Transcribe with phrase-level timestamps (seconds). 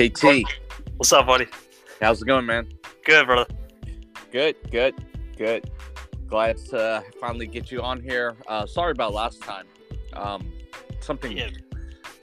[0.00, 0.44] KT,
[0.96, 1.46] What's up, buddy?
[2.00, 2.66] how's it going, man?
[3.04, 3.44] Good, brother.
[4.32, 4.94] Good, good,
[5.36, 5.70] good.
[6.26, 8.34] Glad to finally get you on here.
[8.48, 9.66] Uh, sorry about last time.
[10.14, 10.50] Um,
[11.00, 11.50] something Yeah.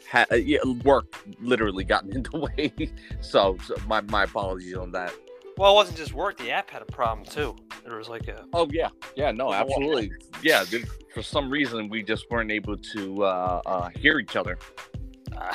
[0.09, 1.05] ha- uh, yeah, work
[1.39, 2.73] literally got in the way.
[3.21, 5.14] So, so my my apologies on that.
[5.57, 6.37] Well, it wasn't just work.
[6.37, 7.55] The app had a problem too.
[7.86, 10.64] There was like a Oh yeah, yeah, no, absolutely, yeah.
[10.68, 14.57] dude, For some reason, we just weren't able to uh, uh, hear each other.
[15.37, 15.54] uh,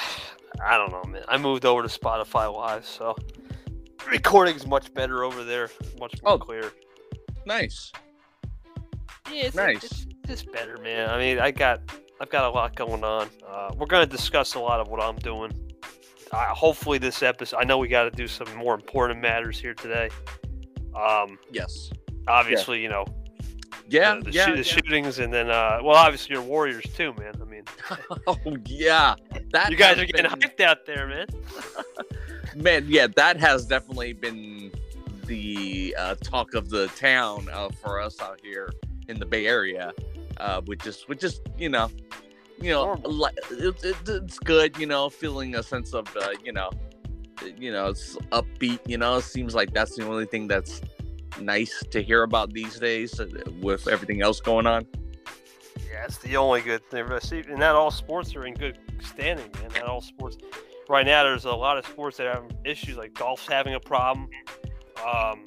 [0.65, 1.23] I don't know, man.
[1.29, 3.17] I moved over to Spotify Live, so
[4.11, 5.71] recording's much better over there,
[6.01, 6.39] much more Oh.
[6.39, 6.73] clear.
[7.47, 7.93] Nice.
[9.31, 9.85] Yeah, it's, Nice.
[9.85, 11.09] it's it's better, man.
[11.11, 11.81] I mean, I got
[12.21, 13.29] I've got a lot going on.
[13.47, 15.53] Uh, we're gonna discuss a lot of what I'm doing.
[16.31, 17.59] Uh, hopefully, this episode.
[17.59, 20.09] I know we got to do some more important matters here today.
[20.95, 21.91] Um, Yes.
[22.29, 23.05] obviously, you know,
[23.93, 24.15] Yeah.
[24.17, 24.63] the, the, yeah, shoo- the yeah.
[24.63, 27.35] shootings, and then uh, well, obviously your Warriors too, man.
[27.41, 27.65] I mean,
[28.27, 29.15] Oh yeah.
[29.53, 31.27] That you guys are getting been- hyped out there, man.
[32.55, 34.71] Man, yeah, that has definitely been
[35.25, 38.71] the uh, talk of the town uh, for us out here
[39.09, 39.93] in the Bay Area,
[40.37, 41.91] uh, which is which is you know,
[42.61, 46.53] you know, like it, it, it's good, you know, feeling a sense of uh, you
[46.53, 46.69] know,
[47.57, 48.81] you know, it's upbeat.
[48.87, 50.83] You know, it seems like that's the only thing that's
[51.41, 53.27] nice to hear about these days uh,
[53.61, 54.87] with everything else going on.
[55.91, 57.07] Yeah, it's the only good thing.
[57.21, 59.71] See, and not all sports are in good standing, man.
[59.75, 60.37] Not all sports.
[60.89, 62.97] Right now, there's a lot of sports that have issues.
[62.97, 64.29] Like golf's having a problem.
[65.05, 65.45] Um,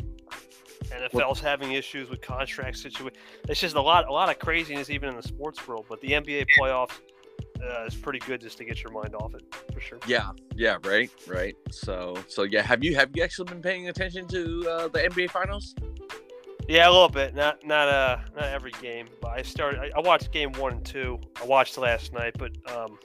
[0.86, 3.17] NFL's having issues with contract situation.
[3.50, 5.86] It's just a lot, a lot of craziness even in the sports world.
[5.89, 7.00] But the NBA playoffs
[7.61, 10.00] uh, is pretty good just to get your mind off it, for sure.
[10.08, 11.56] Yeah, yeah, right, right.
[11.72, 15.30] So, so yeah, have you have you actually been paying attention to uh, the NBA
[15.31, 15.75] finals?
[16.67, 17.36] Yeah, a little bit.
[17.36, 19.80] Not not uh not every game, but I started.
[19.80, 21.20] I, I watched game one and two.
[21.42, 22.97] I watched last night, but um,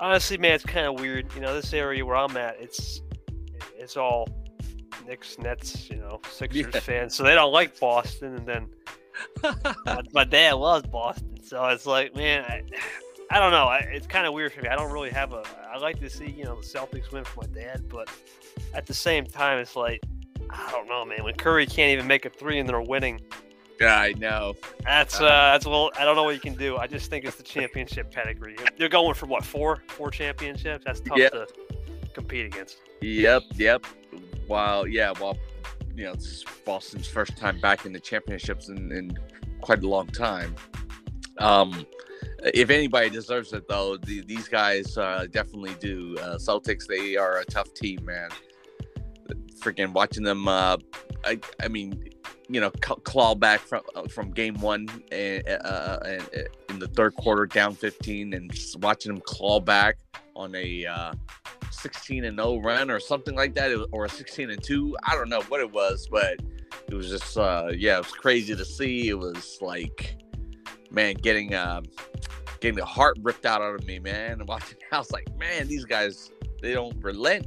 [0.00, 1.26] honestly, man, it's kind of weird.
[1.34, 3.02] You know, this area where I'm at, it's
[3.76, 4.28] it's all
[5.06, 6.80] Knicks, Nets, you know, Sixers Yeah.
[6.80, 8.36] fans, so they don't like Boston.
[8.36, 8.66] And then
[9.84, 12.62] my, my dad loves Boston, so it's like, man, I,
[13.32, 13.64] I don't know.
[13.64, 14.68] I, it's kind of weird for me.
[14.68, 15.42] I don't really have a.
[15.72, 18.08] I like to see you know the Celtics win for my dad, but
[18.74, 20.00] at the same time, it's like.
[20.50, 21.24] I don't know, man.
[21.24, 23.22] When Curry can't even make a three and they're winning,
[23.80, 24.52] yeah, I know.
[24.84, 25.90] that's Uh, uh, that's a little.
[25.98, 26.76] I don't know what you can do.
[26.76, 28.56] I just think it's the championship pedigree.
[28.76, 30.84] They're going for what four, four championships.
[30.84, 31.30] That's tough Yeah.
[31.30, 31.46] to
[32.12, 32.76] compete against.
[33.00, 33.86] Yep, yep.
[34.46, 35.38] While yeah, while
[35.96, 39.16] you know, this is Boston's first time back in the championships in, in
[39.62, 40.54] quite a long time.
[41.38, 41.86] Um,
[42.42, 46.16] if anybody deserves it, though, the, these guys uh, definitely do.
[46.20, 48.30] Uh, Celtics, they are a tough team, man.
[49.60, 50.48] Freaking watching them.
[50.48, 50.76] Uh,
[51.24, 52.10] I, I mean,
[52.48, 56.88] you know, claw back from uh, from game one and, uh, and, uh, in the
[56.88, 58.50] third quarter, down 15, and
[58.80, 59.96] watching them claw back
[60.34, 61.12] on a uh,
[61.70, 64.96] 16 and 0 run or something like that, or a 16 and 2.
[65.04, 66.40] I don't know what it was, but
[66.88, 69.08] it was just, yeah, it was crazy to see.
[69.08, 70.16] It was like,
[70.92, 71.84] man, getting, um,
[72.60, 74.40] getting the heart ripped out of me, man.
[74.40, 76.30] And watching, I was like, man, these guys,
[76.60, 77.46] they don't relent.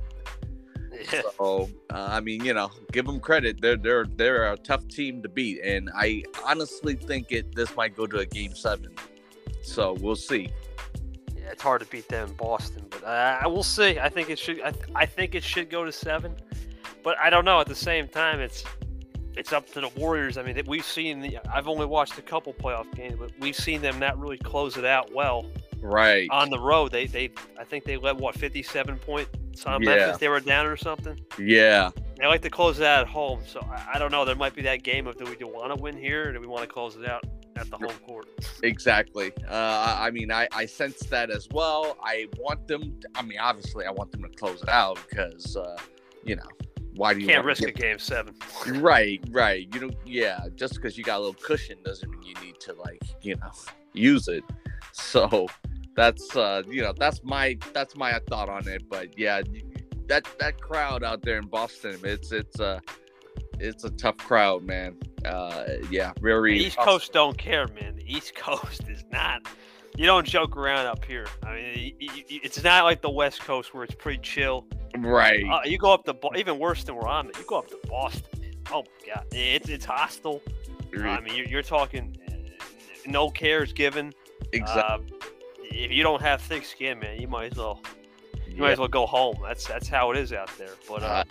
[1.11, 1.21] Yeah.
[1.37, 3.59] So, uh, I mean, you know, give them credit.
[3.61, 7.95] They're they're they're a tough team to beat, and I honestly think it this might
[7.95, 8.95] go to a game seven.
[9.61, 10.49] So we'll see.
[11.35, 13.99] Yeah, it's hard to beat them in Boston, but uh, I will see.
[13.99, 14.61] I think it should.
[14.61, 16.35] I, I think it should go to seven,
[17.03, 17.59] but I don't know.
[17.59, 18.63] At the same time, it's
[19.37, 20.37] it's up to the Warriors.
[20.37, 21.21] I mean, we've seen.
[21.21, 24.77] The, I've only watched a couple playoff games, but we've seen them not really close
[24.77, 25.45] it out well
[25.81, 26.27] Right.
[26.31, 26.91] on the road.
[26.91, 29.27] They they I think they led what fifty seven point
[29.65, 29.95] on Yeah.
[29.95, 30.17] Memphis.
[30.17, 31.19] They were down or something.
[31.37, 31.91] Yeah.
[32.17, 34.23] They like to close it out at home, so I, I don't know.
[34.25, 36.39] There might be that game of do we do want to win here, or do
[36.39, 37.23] we want to close it out
[37.57, 38.27] at the home court?
[38.63, 39.31] Exactly.
[39.49, 41.97] Uh, I mean, I, I sense that as well.
[42.01, 42.97] I want them.
[43.15, 45.77] I mean, obviously, I want them to close it out because, uh,
[46.23, 46.47] you know,
[46.95, 48.33] why do you Can't risk a game seven.
[48.67, 49.67] Right, right.
[49.73, 49.95] You don't.
[50.05, 53.35] Yeah, just because you got a little cushion doesn't mean you need to like, you
[53.35, 53.51] know,
[53.93, 54.43] use it.
[54.91, 55.47] So
[55.95, 58.89] that's uh, you know, that's my that's my thought on it.
[58.89, 59.41] But yeah,
[60.07, 62.79] that that crowd out there in Boston, it's it's uh
[63.59, 64.97] it's a tough crowd, man.
[65.23, 67.95] Uh, yeah, The very East Coast don't care, man.
[67.95, 69.47] The East Coast is not.
[69.97, 71.25] You don't joke around up here.
[71.43, 74.65] I mean, it's not like the West Coast where it's pretty chill.
[74.97, 75.43] right.
[75.49, 77.37] Uh, you go up to Bo- even worse than where I'm at.
[77.37, 78.41] You go up to Boston.
[78.41, 78.51] Man.
[78.71, 80.41] Oh my God, it's it's hostile.
[80.97, 82.33] I mean, you're, you're talking uh,
[83.05, 84.13] no cares given.
[84.53, 85.11] exactly.
[85.13, 85.25] Uh,
[85.63, 87.81] if you don't have thick skin, man, you might as well
[88.47, 89.35] you might as well go home.
[89.43, 90.69] That's that's how it is out there.
[90.87, 91.23] But uh, Uh,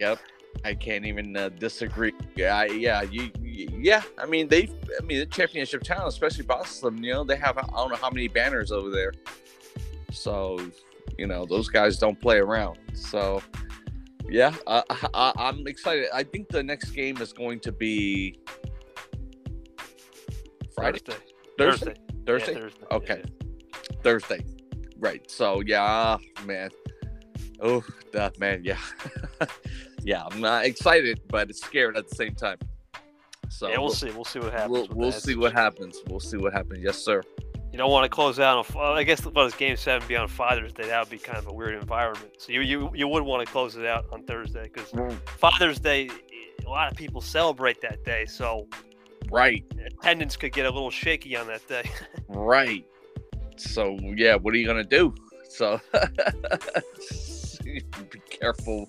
[0.00, 0.18] Yep.
[0.64, 2.12] I can't even uh, disagree.
[2.36, 4.02] Yeah, yeah, you, yeah.
[4.18, 4.68] I mean, they,
[5.00, 7.02] I mean, the championship town, especially Boston.
[7.02, 9.12] You know, they have I don't know how many banners over there.
[10.12, 10.58] So
[11.18, 12.78] You know, those guys don't play around.
[12.94, 13.42] So,
[14.28, 14.82] yeah, uh,
[15.14, 16.06] I, I'm excited.
[16.12, 18.38] I think the next game is going to be
[20.74, 21.22] Friday, Thursday.
[21.58, 21.94] Thursday,
[22.26, 22.52] Thursday.
[22.52, 22.52] Thursday.
[22.52, 22.86] Yeah, Thursday.
[22.92, 23.22] Okay.
[23.24, 23.96] Yeah.
[24.02, 24.44] Thursday.
[24.98, 25.30] Right.
[25.30, 26.16] So yeah,
[26.46, 26.70] man.
[27.60, 28.62] Oh, that man.
[28.64, 28.78] Yeah,
[30.02, 30.24] yeah.
[30.30, 32.58] I'm not excited, but scared at the same time.
[33.48, 34.10] So Yeah, we'll see.
[34.10, 34.70] We'll see what happens.
[34.70, 35.98] We'll, we'll see what happens.
[36.08, 36.80] We'll see what happens.
[36.82, 37.22] Yes, sir.
[37.72, 38.64] You don't want to close out on.
[38.74, 40.88] Well, I guess well, it's Game Seven be on Father's Day.
[40.88, 42.34] That would be kind of a weird environment.
[42.38, 45.12] So you you, you would want to close it out on Thursday because mm.
[45.38, 46.10] Father's Day,
[46.66, 48.26] a lot of people celebrate that day.
[48.26, 48.68] So
[49.30, 49.64] Right.
[49.86, 51.88] attendance could get a little shaky on that day.
[52.28, 52.86] Right.
[53.56, 55.14] So yeah, what are you gonna do?
[55.48, 55.80] So
[57.64, 57.82] be
[58.30, 58.88] careful.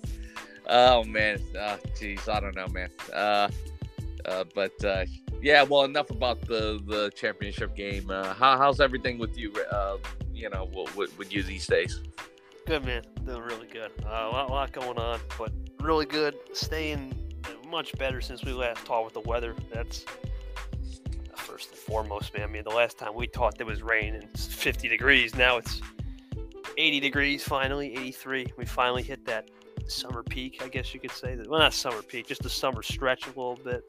[0.68, 2.90] Oh man, uh, jeez, I don't know, man.
[3.12, 3.48] Uh,
[4.24, 5.04] uh, but uh,
[5.42, 8.10] yeah, well, enough about the the championship game.
[8.10, 9.52] Uh, how, how's everything with you?
[9.70, 9.98] Uh,
[10.32, 12.00] you know, with, with you these days?
[12.66, 13.90] good man, doing really good.
[14.04, 16.34] Uh, a, lot, lot going on, but really good.
[16.52, 17.14] Staying
[17.68, 19.54] much better since we last talked with the weather.
[19.72, 20.04] That's
[21.36, 22.44] first and foremost, man.
[22.44, 25.34] I mean, the last time we talked, there was rain and it's 50 degrees.
[25.34, 25.80] Now it's
[26.78, 27.42] 80 degrees.
[27.42, 28.46] Finally, 83.
[28.56, 29.50] We finally hit that
[29.88, 31.36] summer peak, I guess you could say.
[31.48, 33.88] Well, not summer peak, just the summer stretch a little bit.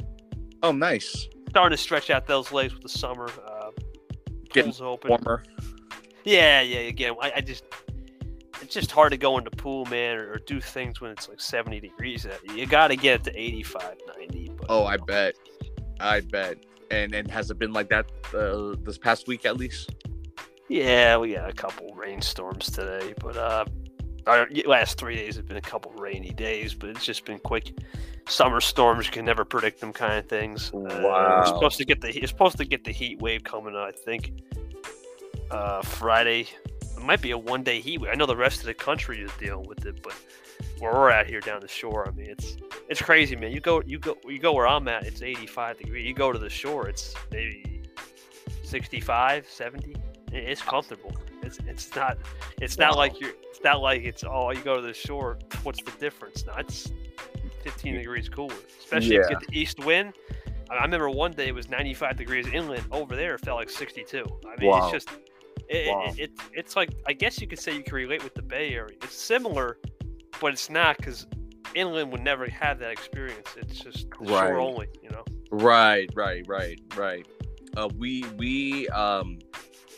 [0.64, 1.28] Oh, nice.
[1.50, 3.30] Starting to stretch out those legs with the summer.
[3.46, 3.72] Uh,
[4.52, 5.10] Getting open.
[5.10, 5.44] Warmer.
[6.24, 6.80] Yeah, yeah.
[6.80, 7.66] Again, I, I just
[8.62, 11.28] it's just hard to go in the pool, man, or, or do things when it's
[11.30, 12.26] like 70 degrees.
[12.26, 12.40] out.
[12.56, 14.52] You got to get it to 85, 90.
[14.58, 15.36] But, Oh, I bet.
[16.00, 16.58] I bet.
[16.92, 19.92] And and has it been like that uh, this past week at least?
[20.70, 23.66] Yeah, we got a couple rainstorms today, but uh,
[24.28, 27.72] our last three days have been a couple rainy days, but it's just been quick
[28.28, 29.06] summer storms.
[29.06, 30.72] You can never predict them, kind of things.
[30.74, 31.40] Uh, Wow.
[31.40, 33.76] we're supposed to get the you're supposed to get the heat wave coming.
[33.76, 34.32] I think
[35.52, 36.48] uh, Friday.
[36.98, 38.12] It might be a one day heat wave.
[38.12, 40.14] I know the rest of the country is dealing with it, but
[40.80, 42.58] where we're at here down the shore, I mean, it's
[42.90, 43.52] it's crazy, man.
[43.52, 46.06] You go you go you go where I'm at, it's 85 degrees.
[46.08, 47.82] You go to the shore, it's maybe
[48.64, 49.96] 65, 70.
[50.32, 51.14] It's comfortable.
[51.46, 52.18] It's it's not
[52.62, 52.98] it's not Wow.
[52.98, 55.38] like you're it's not like it's oh you go to the shore.
[55.64, 56.46] What's the difference?
[56.46, 56.92] No, it's
[57.64, 60.14] 15 degrees cooler, especially if you get the east wind.
[60.70, 62.84] I I remember one day it was 95 degrees inland.
[62.92, 64.18] Over there, it felt like 62.
[64.48, 64.84] I mean, Wow.
[64.84, 65.10] it's just
[65.70, 66.06] it, Wow.
[66.08, 68.74] it, it, it's like I guess you could say you can relate with the Bay
[68.74, 68.96] Area.
[69.04, 69.78] It's similar,
[70.42, 71.28] but it's not because
[71.76, 73.48] inland would never have that experience.
[73.58, 74.48] It's just the Right.
[74.48, 75.24] shore only, you know.
[75.52, 77.26] Right, right, right, right.
[77.78, 79.38] Uh, we we um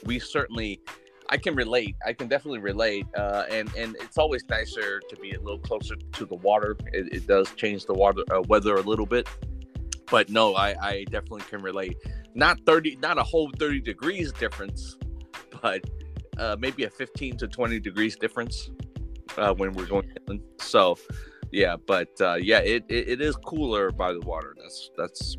[0.05, 0.81] we certainly
[1.29, 1.95] I can relate.
[2.05, 3.05] I can definitely relate.
[3.15, 6.77] Uh, and and it's always nicer to be a little closer to the water.
[6.93, 9.27] It, it does change the water uh, weather a little bit.
[10.09, 11.97] But no, I, I definitely can relate.
[12.33, 14.95] Not thirty, not a whole thirty degrees difference,
[15.61, 15.83] but
[16.37, 18.69] uh, maybe a fifteen to twenty degrees difference
[19.37, 20.43] uh, when we're going inland.
[20.59, 20.97] So,
[21.51, 24.55] yeah, but uh, yeah, it, it, it is cooler by the water.
[24.57, 25.35] That's that's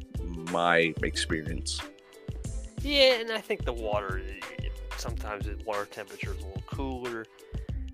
[0.53, 1.81] my experience.
[2.83, 4.21] Yeah, and I think the water
[4.99, 7.25] sometimes the water temperature is a little cooler.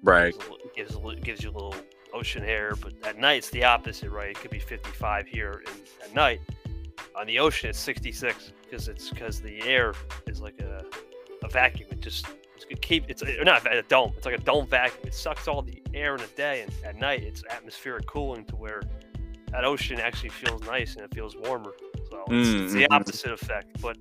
[0.03, 0.35] Right.
[0.75, 1.75] gives, a gives, a gives you a little
[2.13, 4.31] ocean air, but at night it's the opposite, right?
[4.31, 6.41] It could be 55 here, and at night
[7.17, 9.95] on the ocean it's 66 because it's because the air
[10.27, 10.85] is like a,
[11.43, 11.89] a vacuum.
[11.91, 14.13] It just it's gonna keep it's a, not a dome.
[14.17, 15.07] It's like a dome vacuum.
[15.07, 18.57] It sucks all the air in the day, and at night it's atmospheric cooling to
[18.57, 18.83] where
[19.53, 21.73] that ocean actually feels nice and it feels warmer.
[22.11, 22.87] So it's, it's the Mm, mhm.
[22.91, 23.97] opposite effect, but.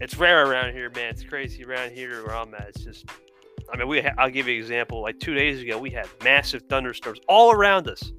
[0.00, 1.10] It's rare around here, man.
[1.10, 2.68] It's crazy around here where I'm at.
[2.70, 3.06] It's just
[3.72, 4.00] I mean, we.
[4.00, 5.00] Ha- I'll give you an example.
[5.02, 8.12] Like two days ago, we had massive thunderstorms all around us.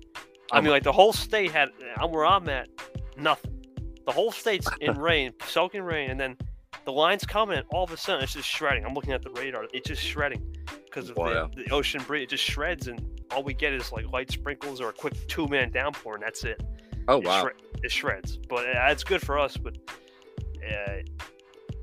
[0.51, 1.69] I mean, like the whole state had.
[1.97, 2.69] I'm where I'm at.
[3.17, 3.65] Nothing.
[4.05, 6.37] The whole state's in rain, soaking rain, and then
[6.85, 8.85] the line's coming, and all of a sudden it's just shredding.
[8.85, 11.49] I'm looking at the radar; it's just shredding because of Wow.
[11.55, 12.23] the, the ocean breeze.
[12.23, 15.71] It just shreds, and all we get is like light sprinkles or a quick two-man
[15.71, 16.61] downpour, and that's it.
[17.07, 17.41] Oh It, wow.
[17.41, 19.57] shred- it shreds, but uh, it's good for us.
[19.57, 19.77] But
[20.65, 20.97] uh,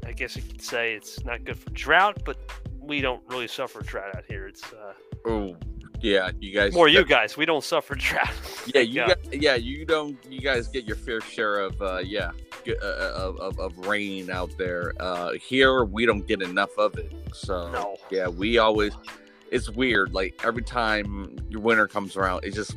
[0.09, 2.39] I guess you could say it's not good for drought, but
[2.81, 4.47] we don't really suffer drought out here.
[4.47, 4.95] It's uh,
[5.27, 5.57] Oh
[6.01, 6.73] yeah, you guys.
[6.73, 7.37] more you guys.
[7.37, 8.31] We don't suffer drought.
[8.75, 9.07] Yeah, you Yeah.
[9.09, 10.17] Guys, yeah, you don't.
[10.31, 12.31] You guys get your fair share of uh, yeah,
[12.67, 14.95] uh, of, of of rain out there.
[14.99, 17.13] Uh, here we don't get enough of it.
[17.35, 17.97] So No.
[18.11, 18.93] yeah, we always.
[19.51, 20.15] It's weird.
[20.15, 22.77] Like every time your winter comes around, it just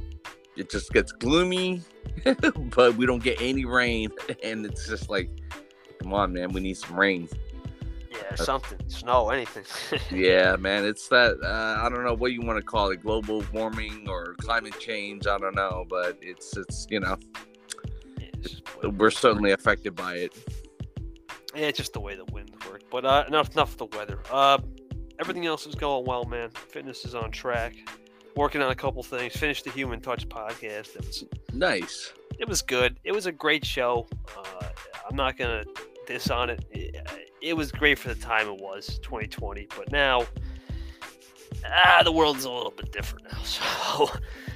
[0.58, 1.82] it just gets gloomy,
[2.76, 4.10] but we don't get any rain,
[4.44, 5.30] and it's just like,
[6.02, 7.28] come on, man, we need some rain.
[8.12, 9.64] Yeah, something, snow, anything.
[10.12, 13.44] Yeah, man, it's that uh, I don't know what you want to call it, global
[13.54, 15.28] warming or climate change.
[15.28, 17.18] I don't know, but it's it's you know
[18.18, 20.34] it's just the way- we're certainly affected by it.
[21.56, 22.82] Yeah, it's just the way the winds work.
[22.90, 24.20] But uh, enough, enough of the weather.
[24.32, 24.58] Uh,
[25.20, 26.50] everything else is going well, man.
[26.52, 27.76] Fitness is on track.
[28.38, 29.34] Working on a couple things.
[29.36, 30.96] Finished the Human Touch podcast.
[30.96, 32.14] It was nice.
[32.40, 32.98] It was good.
[33.04, 34.08] It was a great show.
[34.38, 34.68] Uh,
[35.10, 35.66] I'm not gonna
[36.08, 36.64] diss on it.
[36.72, 36.96] it.
[37.42, 39.68] It was great for the time it was, 2020.
[39.76, 40.26] But now,
[41.66, 43.40] ah, the world's a little bit different now.
[43.44, 44.10] So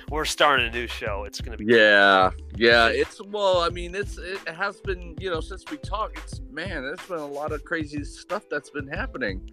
[0.09, 1.23] we're starting a new show.
[1.23, 2.87] It's gonna be yeah, yeah.
[2.87, 6.17] It's well, I mean, it's it has been you know since we talked.
[6.19, 9.49] It's man, there's been a lot of crazy stuff that's been happening.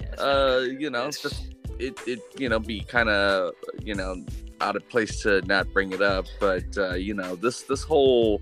[0.00, 4.24] Yes, uh, you know, it's just it it you know be kind of you know
[4.60, 8.40] out of place to not bring it up, but uh, you know this this whole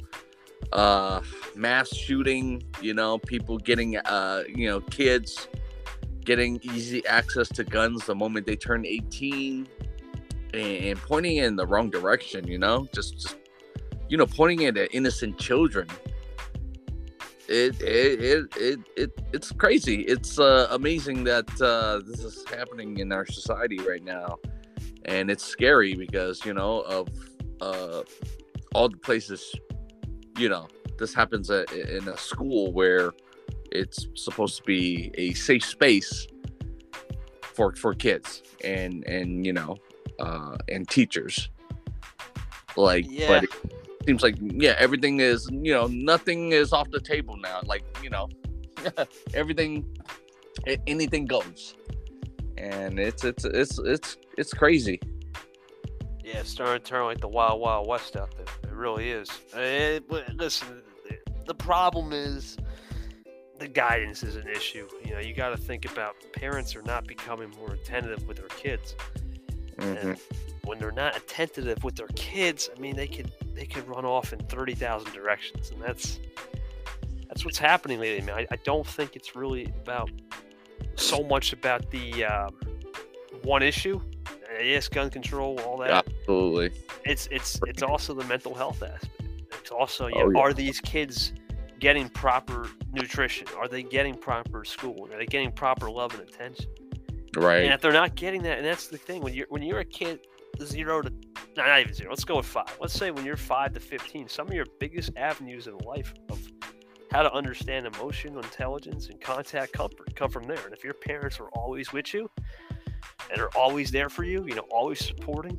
[0.72, 1.20] uh
[1.54, 5.48] mass shooting you know people getting uh you know kids
[6.24, 9.68] getting easy access to guns the moment they turn 18
[10.54, 13.36] and pointing in the wrong direction, you know, just just
[14.08, 15.88] you know, pointing it at innocent children.
[17.48, 20.02] It it it it, it it's crazy.
[20.02, 24.38] It's uh, amazing that uh, this is happening in our society right now,
[25.04, 27.08] and it's scary because you know of
[27.60, 28.02] uh,
[28.74, 29.54] all the places,
[30.36, 33.12] you know, this happens at, in a school where
[33.72, 36.26] it's supposed to be a safe space
[37.42, 39.76] for for kids and and you know
[40.18, 41.50] uh, and teachers.
[42.76, 43.28] Like, yeah.
[43.28, 43.50] but it
[44.06, 47.60] seems like yeah, everything is you know nothing is off the table now.
[47.64, 48.28] Like you know,
[49.34, 49.84] everything,
[50.86, 51.74] anything goes,
[52.58, 55.00] and it's it's it's it's it's crazy.
[56.22, 58.46] Yeah, it's starting to turn like the wild wild west out there.
[58.76, 59.30] It really is.
[59.54, 60.04] It,
[60.34, 60.82] listen,
[61.46, 62.58] the problem is
[63.58, 64.86] the guidance is an issue.
[65.02, 68.48] You know, you got to think about parents are not becoming more attentive with their
[68.48, 68.94] kids.
[69.78, 70.08] Mm-hmm.
[70.08, 70.20] And
[70.64, 74.34] when they're not attentive with their kids, I mean, they could they could run off
[74.34, 76.20] in thirty thousand directions, and that's
[77.28, 78.26] that's what's happening lately.
[78.26, 80.10] Man, I, I don't think it's really about
[80.96, 82.54] so much about the um,
[83.42, 84.02] one issue.
[84.62, 86.06] Yes, gun control, all that.
[86.06, 86.78] Absolutely.
[87.06, 89.22] It's it's it's also the mental health aspect.
[89.60, 90.40] It's also, you oh, yeah.
[90.40, 91.32] are these kids
[91.78, 93.46] getting proper nutrition?
[93.58, 95.12] Are they getting proper schooling?
[95.12, 96.66] Are they getting proper love and attention?
[97.36, 97.64] Right.
[97.64, 99.84] And if they're not getting that, and that's the thing when you're when you're a
[99.84, 100.20] kid,
[100.62, 101.12] zero to
[101.56, 102.10] not even zero.
[102.10, 102.76] Let's go with five.
[102.80, 106.40] Let's say when you're five to fifteen, some of your biggest avenues in life of
[107.12, 110.64] how to understand emotional intelligence and contact comfort come from there.
[110.64, 112.30] And if your parents are always with you
[113.30, 115.56] and are always there for you, you know, always supporting,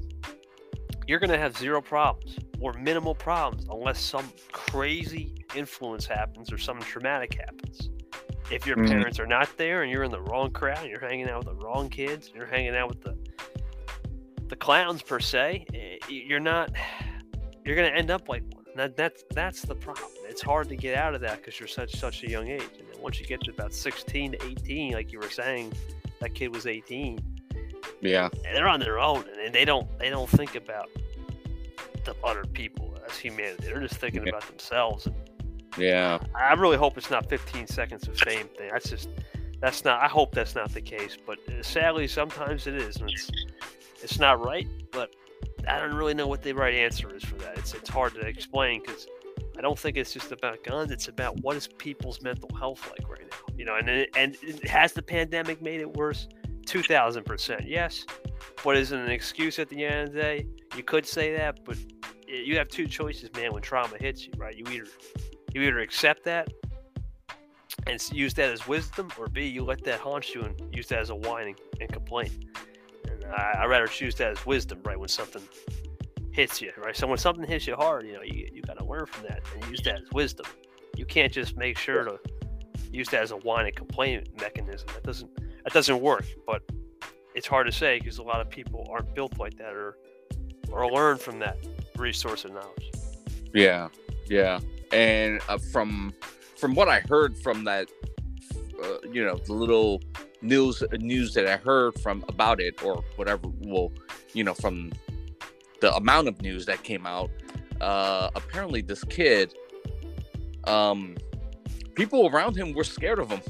[1.07, 6.57] you're going to have zero problems or minimal problems unless some crazy influence happens or
[6.57, 7.89] something traumatic happens
[8.51, 8.87] if your mm-hmm.
[8.87, 11.57] parents are not there and you're in the wrong crowd, and you're hanging out with
[11.57, 13.17] the wrong kids, you're hanging out with the
[14.47, 16.71] the clowns per se, eh, you're not
[17.65, 18.63] you're going to end up like one.
[18.75, 20.09] That, that's that's the problem.
[20.23, 22.61] It's hard to get out of that because you're such such a young age.
[22.79, 25.73] And then once you get to about 16 to 18, like you were saying,
[26.21, 27.19] that kid was 18.
[28.01, 30.89] Yeah, they're on their own, and they don't they don't think about
[32.05, 33.65] the other people as humanity.
[33.65, 34.29] They're just thinking yeah.
[34.29, 35.07] about themselves.
[35.77, 36.19] Yeah.
[36.35, 38.69] I really hope it's not 15 seconds of fame thing.
[38.71, 39.09] That's just
[39.59, 40.01] that's not.
[40.01, 43.31] I hope that's not the case, but uh, sadly, sometimes it is, and it's
[44.03, 44.67] it's not right.
[44.91, 45.15] But
[45.67, 47.57] I don't really know what the right answer is for that.
[47.57, 49.07] It's it's hard to explain because
[49.57, 50.91] I don't think it's just about guns.
[50.91, 53.53] It's about what is people's mental health like right now.
[53.57, 56.27] You know, and and has the pandemic made it worse?
[56.67, 58.05] Two thousand percent, yes.
[58.63, 60.45] But is it an excuse at the end of the day?
[60.75, 61.77] You could say that, but
[62.27, 63.53] you have two choices, man.
[63.53, 64.55] When trauma hits you, right?
[64.55, 64.87] You either
[65.53, 66.51] you either accept that
[67.87, 70.99] and use that as wisdom, or B, you let that haunt you and use that
[70.99, 72.33] as a whining and complaint.
[73.09, 74.99] And I, I rather choose that as wisdom, right?
[74.99, 75.41] When something
[76.33, 76.95] hits you, right?
[76.97, 79.41] So when something hits you hard, you know, you, you got to learn from that
[79.55, 80.45] and use that as wisdom.
[80.97, 82.19] You can't just make sure to
[82.91, 84.87] use that as a whine and complaint mechanism.
[84.93, 85.31] That doesn't
[85.67, 86.25] that doesn't work.
[86.45, 86.63] But
[87.35, 89.97] it's hard to say because a lot of people aren't built like that or
[90.71, 91.57] or learn from that
[91.97, 92.91] resource of knowledge.
[93.53, 93.89] Yeah,
[94.29, 94.59] yeah
[94.91, 96.13] and uh, from
[96.55, 97.89] from what I heard from that,
[98.81, 100.01] uh, you know, the little
[100.41, 103.91] news news that I heard from about it or whatever, well,
[104.33, 104.91] you know, from
[105.81, 107.29] the amount of news that came out,
[107.81, 109.53] uh, apparently this kid,
[110.63, 111.17] um,
[111.95, 113.41] people around him were scared of him,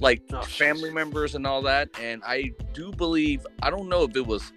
[0.00, 1.88] like oh, family members and all that.
[2.00, 4.52] And I do believe, I don't know if it was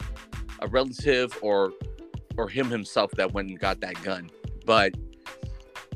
[0.59, 1.73] a relative or
[2.37, 4.29] or him himself that went and got that gun,
[4.65, 4.93] but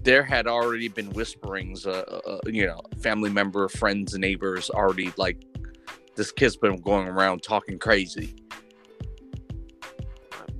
[0.03, 4.69] there had already been whisperings, uh, uh, uh, you know, family member, friends, and neighbors
[4.69, 5.43] already like
[6.15, 8.35] this kid's been going around talking crazy,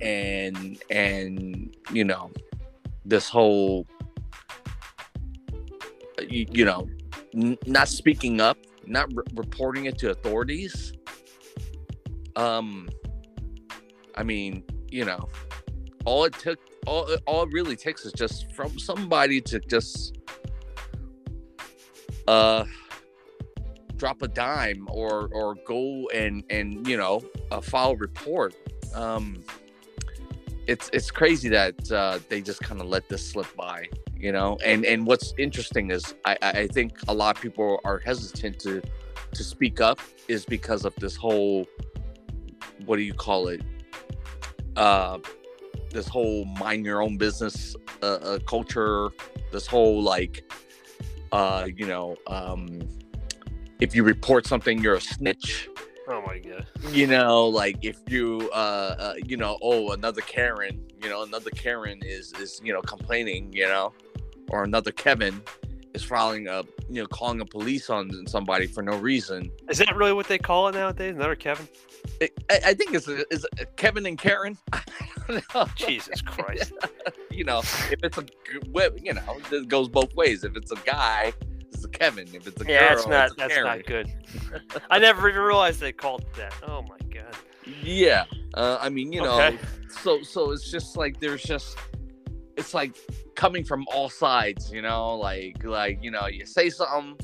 [0.00, 2.30] and and you know,
[3.04, 3.86] this whole
[6.28, 6.88] you, you know,
[7.34, 10.92] n- not speaking up, not re- reporting it to authorities,
[12.36, 12.88] um,
[14.14, 15.28] I mean, you know,
[16.04, 20.18] all it took, all all it really takes is just from somebody to just
[22.28, 22.64] uh
[23.96, 28.54] drop a dime or or go and and you know uh, file a report.
[28.94, 29.42] Um,
[30.66, 33.88] it's it's crazy that uh, they just kind of let this slip by,
[34.18, 34.58] you know.
[34.64, 38.82] And and what's interesting is I I think a lot of people are hesitant to
[39.32, 41.66] to speak up is because of this whole
[42.84, 43.62] what do you call it?
[44.76, 45.18] Uh,
[45.90, 49.08] this whole mind your own business uh, uh, culture.
[49.52, 50.44] This whole like,
[51.32, 52.80] uh, you know, um,
[53.80, 55.68] if you report something, you're a snitch.
[56.08, 56.66] Oh my god.
[56.92, 61.50] You know, like if you, uh, uh, you know, oh, another Karen, you know, another
[61.50, 63.92] Karen is is you know complaining, you know,
[64.50, 65.42] or another Kevin
[65.94, 69.50] is filing a, you know, calling a police on somebody for no reason.
[69.68, 71.14] Is that really what they call it nowadays?
[71.14, 71.68] Another Kevin?
[72.20, 74.56] I, I think it's is Kevin and Karen.
[74.72, 74.82] I
[75.28, 75.66] don't know.
[75.74, 76.72] Jesus Christ.
[77.30, 78.24] you know, if it's a,
[79.02, 80.44] you know, it goes both ways.
[80.44, 81.32] If it's a guy
[81.76, 82.26] it's a Kevin.
[82.32, 83.24] If it's a yeah, girl, it's not.
[83.26, 83.76] it's a that's Karen.
[83.76, 84.10] not good.
[84.90, 86.54] I never even realized they called it that.
[86.66, 87.34] Oh my god.
[87.82, 88.24] Yeah,
[88.54, 89.58] uh, I mean, you know, Okay.
[89.90, 91.76] so so it's just like there's just
[92.56, 92.96] it's like
[93.34, 97.16] coming from all sides, you know, like like you know, you say something,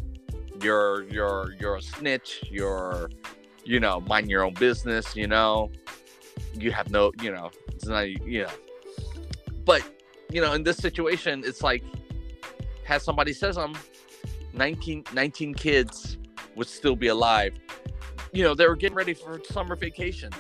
[0.63, 3.11] you're you're you're a snitch, you're
[3.65, 5.71] you know, mind your own business, you know,
[6.55, 8.51] you have no, you know, it's not, you know,
[9.65, 9.83] but
[10.31, 11.83] you know, in this situation, it's like
[12.85, 13.81] has somebody says something,
[14.53, 16.19] 19, 19 kids
[16.57, 17.55] would still be alive.
[18.33, 20.31] You know, they were getting ready for summer vacation.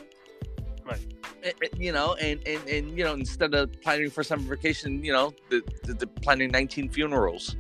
[0.85, 1.12] Right.
[1.43, 5.05] Eh, eh, You know, and, and, and you know, instead of planning for summer vacation,
[5.05, 7.57] you know, the, the, the planning 19 funerals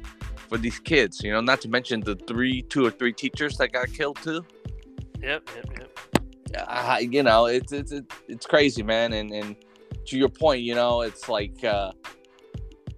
[0.53, 1.23] for these kids.
[1.23, 4.45] You know, not to mention the three, two or three teachers that got killed too.
[5.23, 5.99] Yep, yep, yep.
[6.69, 9.15] Uh, you know, it's it's it's it's crazy, man.
[9.15, 9.57] And and
[10.07, 11.92] to your point, you know, it's like, uh,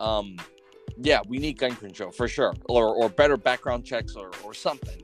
[0.00, 0.36] um,
[0.96, 5.03] yeah, we need gun control for sure, or or better background checks or or something.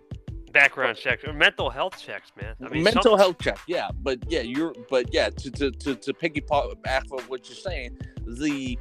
[0.52, 2.54] Background checks or mental health checks, man.
[2.64, 5.94] I mean, mental some- health check yeah but yeah you're but yeah to to to,
[5.94, 8.78] to piggyback back of what you're saying the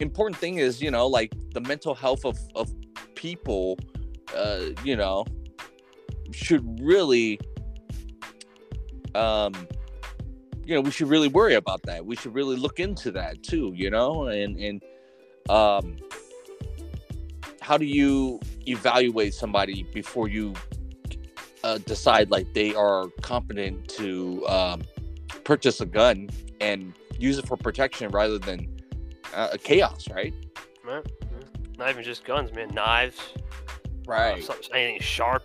[0.00, 2.72] important thing is you know like the mental health of of
[3.14, 3.78] people
[4.36, 5.24] uh you know
[6.32, 7.38] should really
[9.14, 9.52] um
[10.64, 13.72] you know we should really worry about that we should really look into that too
[13.74, 14.82] you know and and
[15.50, 15.96] um
[17.60, 20.52] how do you evaluate somebody before you
[21.64, 24.82] uh, decide like they are competent to um,
[25.44, 26.28] purchase a gun
[26.60, 28.68] and use it for protection rather than
[29.34, 30.34] uh, chaos, right?
[31.78, 32.68] not even just guns, man.
[32.68, 33.18] Knives,
[34.08, 35.44] uh, anything sharp.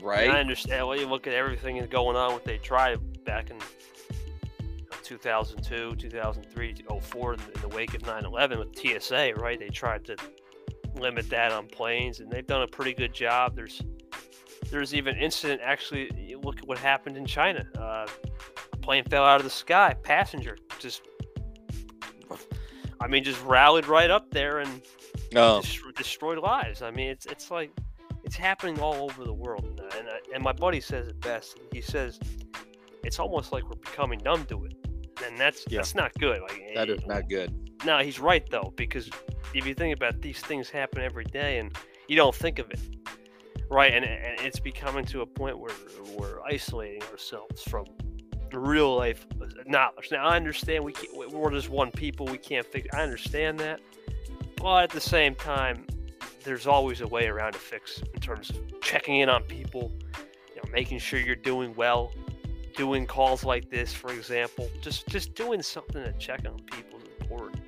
[0.00, 0.86] right, I understand.
[0.86, 2.32] Well, you look at everything that's going on.
[2.32, 3.58] What they tried back in
[5.02, 9.58] 2002, 2003, 04, in in the wake of 9/11 with TSA, right?
[9.58, 10.16] They tried to
[10.94, 13.56] limit that on planes, and they've done a pretty good job.
[13.56, 13.82] There's
[14.70, 15.60] there's even incident.
[15.64, 17.64] Actually, look at what happened in China.
[17.78, 18.06] Uh,
[18.72, 19.94] a plane fell out of the sky.
[20.02, 21.02] Passenger just,
[23.00, 24.82] I mean, just rallied right up there and
[25.34, 26.82] Oh, destro- destroyed lives.
[26.82, 27.70] I mean, it's it's like
[28.24, 31.58] it's happening all over the world, and and, I- and my buddy says it best.
[31.72, 32.18] He says
[33.04, 34.74] it's almost like we're becoming numb to it,
[35.24, 35.78] and that's Yeah.
[35.78, 36.40] that's not good.
[36.42, 37.52] Like that eh, not good.
[37.84, 39.10] No, he's right though, because
[39.54, 41.76] if you think about these things happen every day, and
[42.08, 42.80] you don't think of it,
[43.70, 43.92] right?
[43.92, 45.74] And, and it's becoming to a point where
[46.16, 47.86] we're isolating ourselves from
[48.52, 50.08] real life uh, knowledge.
[50.10, 52.26] Now I understand we can't, we're just one people.
[52.26, 52.88] We can't fix.
[52.94, 53.80] I understand that,
[54.56, 55.86] but at the same time,
[56.42, 59.92] there's always a way around to fix in terms of checking in on people,
[60.54, 62.12] you know, making sure you're doing well,
[62.76, 64.70] doing calls like this, for example.
[64.80, 67.62] Just just doing something to check on people is important.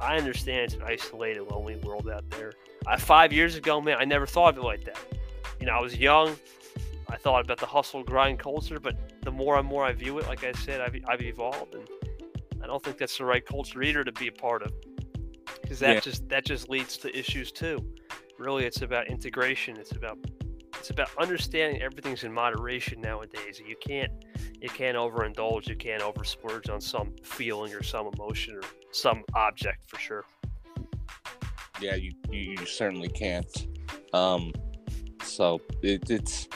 [0.00, 2.52] I understand it's an isolated, lonely world out there.
[2.86, 4.98] I, five years ago, man, I never thought of it like that.
[5.62, 6.34] You know, I was young.
[7.08, 10.26] I thought about the hustle grind culture, but the more and more I view it,
[10.26, 11.88] like I said, I've, I've evolved, and
[12.60, 14.72] I don't think that's the right culture either to be a part of,
[15.62, 16.00] because that Yeah.
[16.00, 17.78] just that just leads to issues too.
[18.40, 19.76] Really, it's about integration.
[19.76, 20.18] It's about
[20.80, 23.62] it's about understanding everything's in moderation nowadays.
[23.64, 24.10] You can't
[24.60, 25.68] you can't overindulge.
[25.68, 30.24] You can't over splurge on some feeling or some emotion or some object for sure.
[31.80, 33.68] Yeah, you you, you certainly can't.
[34.12, 34.52] Um,
[35.22, 36.48] so it, it's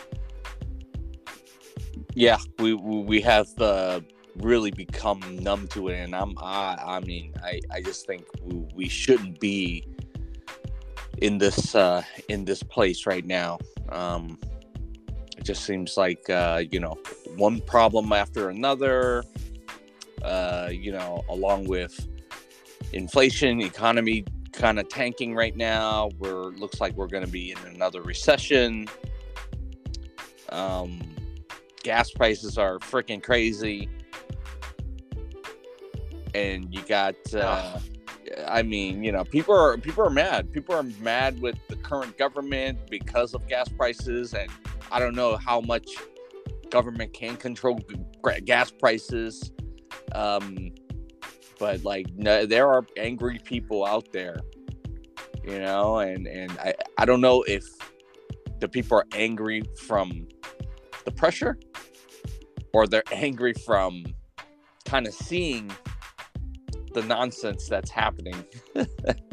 [2.15, 4.01] yeah, we we have uh,
[4.37, 8.65] really become numb to it, and I'm I I mean I I just think we,
[8.75, 9.85] we shouldn't be
[11.19, 13.59] in this uh in this place right now.
[13.91, 14.39] Um,
[15.37, 16.97] it just seems like uh, you know
[17.37, 19.25] one problem after another.
[20.23, 22.09] Uh, you know, along with
[22.93, 24.25] inflation, economy
[24.57, 26.11] kind of tanking right now.
[26.19, 28.89] We're looks like we're going to be in another recession.
[30.49, 31.01] Um,
[31.83, 33.89] gas prices are freaking crazy,
[36.35, 37.15] and you got.
[37.33, 37.79] Uh,
[38.49, 40.53] I mean, you know, people are people are mad.
[40.53, 44.51] People are mad with the current government because of gas prices, and
[44.91, 45.89] I don't know how much
[46.71, 47.79] government can control
[48.45, 49.53] gas prices.
[50.13, 50.73] Um,
[51.59, 54.37] but like, no, there are angry people out there,
[55.45, 57.65] you know, and and I I don't know if
[58.61, 60.27] the people are angry from
[61.05, 61.59] the pressure
[62.73, 64.05] or they're angry from
[64.85, 65.71] kind of seeing
[66.95, 68.45] the nonsense that's happening.
[68.75, 68.87] and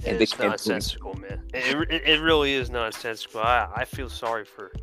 [0.05, 1.41] it's nonsensical, man.
[1.53, 3.41] It, it, it, really is nonsensical.
[3.41, 4.73] I, I feel sorry for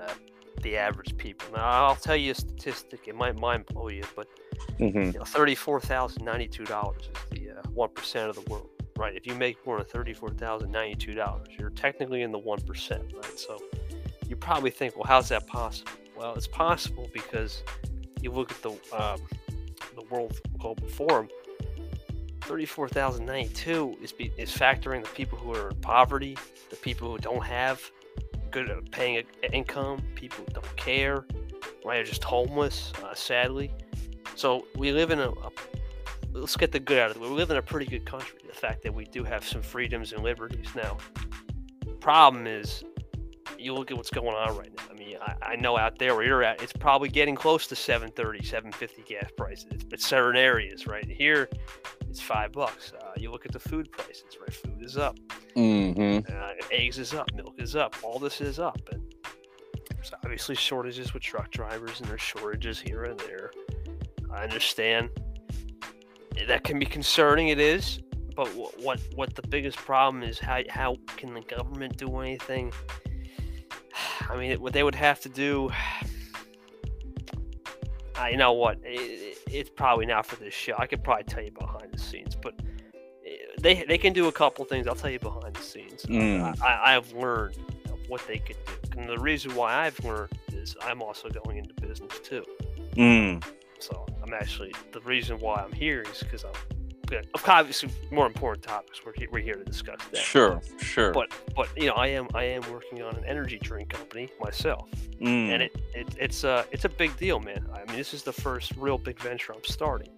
[0.00, 0.14] uh,
[0.62, 1.48] the average people.
[1.54, 3.08] Now, I'll tell you a statistic.
[3.08, 4.28] It might mind blow you, but
[4.78, 5.02] mm-hmm.
[5.02, 9.14] you know, thirty-four thousand ninety-two dollars is the uh, one uh, of the world, right?
[9.14, 13.12] If you make more than thirty-four thousand ninety-two dollars, you're technically in the one percent,
[13.14, 13.38] right?
[13.38, 13.62] So
[14.28, 15.92] you probably think, well, how's that possible?
[16.16, 17.62] Well, it's possible because
[18.20, 19.20] you look at the um,
[19.94, 21.28] the World Global Forum
[22.44, 26.36] 34,092 is is factoring the people who are in poverty,
[26.70, 27.80] the people who don't have
[28.50, 31.24] good uh, paying income, people who don't care,
[31.84, 32.00] right?
[32.00, 33.72] Are just homeless, uh, sadly.
[34.36, 35.50] So we live in a, a,
[36.32, 37.22] let's get the good out of it.
[37.22, 38.38] We live in a pretty good country.
[38.46, 40.96] The fact that we do have some freedoms and liberties now.
[41.84, 42.84] The problem is,
[43.58, 44.82] you look at what's going on right now.
[44.90, 47.76] I mean, I, I know out there where you're at, it's probably getting close to
[47.76, 49.66] 730, 750 gas prices.
[49.90, 51.06] It's, certain areas, right?
[51.06, 51.48] Here,
[52.08, 52.92] it's five bucks.
[53.00, 54.52] Uh, you look at the food prices, right?
[54.52, 55.18] Food is up.
[55.56, 56.30] Mm-hmm.
[56.30, 57.32] Uh, eggs is up.
[57.34, 57.96] Milk is up.
[58.02, 58.80] All this is up.
[58.92, 59.02] And
[59.90, 63.50] there's obviously shortages with truck drivers, and there's shortages here and there.
[64.34, 65.10] I understand
[66.46, 67.48] that can be concerning.
[67.48, 68.00] It is,
[68.34, 70.38] but what what the biggest problem is?
[70.38, 72.72] How how can the government do anything?
[74.28, 75.70] I mean, what they would have to do.
[78.16, 78.78] Uh, you know what?
[78.84, 80.74] It, it's probably not for this show.
[80.78, 82.54] I could probably tell you behind the scenes, but
[83.26, 84.86] eh, they they can do a couple things.
[84.86, 86.04] I'll tell you behind the scenes.
[86.04, 86.62] Mm.
[86.62, 87.58] I, I have learned
[88.06, 91.74] what they could do, and the reason why I've learned is I'm also going into
[91.74, 92.44] business too.
[92.92, 93.44] Mm.
[93.84, 96.52] So I'm actually the reason why I'm here is because I'm
[97.46, 99.04] obviously more important topics.
[99.04, 100.16] We're here, we're here to discuss that.
[100.16, 101.12] Sure, sure.
[101.12, 104.88] But but you know, I am I am working on an energy drink company myself,
[105.20, 105.50] mm.
[105.52, 107.66] and it, it it's a it's a big deal, man.
[107.74, 110.08] I mean, this is the first real big venture I'm starting.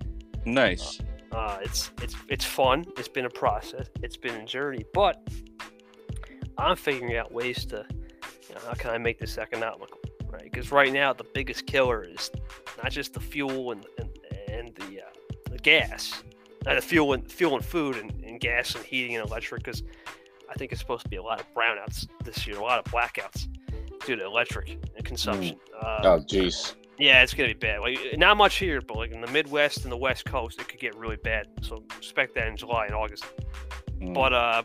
[0.44, 1.00] Nice.
[1.32, 2.84] Uh, uh, it's it's it's fun.
[2.96, 3.88] It's been a process.
[4.00, 5.28] It's been a journey, but
[6.56, 7.84] I'm figuring out ways to,
[8.48, 9.98] you know, how can I make this economical,
[10.30, 10.44] right?
[10.44, 12.30] Because right now the biggest killer is
[12.82, 14.08] not just the fuel and and,
[14.48, 16.22] and the uh, the gas
[16.66, 19.82] uh, fuel and fuel and food and, and gas and heating and electric because
[20.50, 22.92] I think it's supposed to be a lot of brownouts this year, a lot of
[22.92, 23.46] blackouts
[24.04, 25.56] due to electric consumption.
[25.56, 25.84] Mm.
[25.84, 26.74] Uh, oh, jeez.
[26.98, 27.80] Yeah, it's gonna be bad.
[27.80, 30.80] Like not much here, but like in the Midwest and the West Coast, it could
[30.80, 31.48] get really bad.
[31.60, 33.24] So expect that in July and August.
[34.00, 34.14] Mm.
[34.14, 34.62] But uh,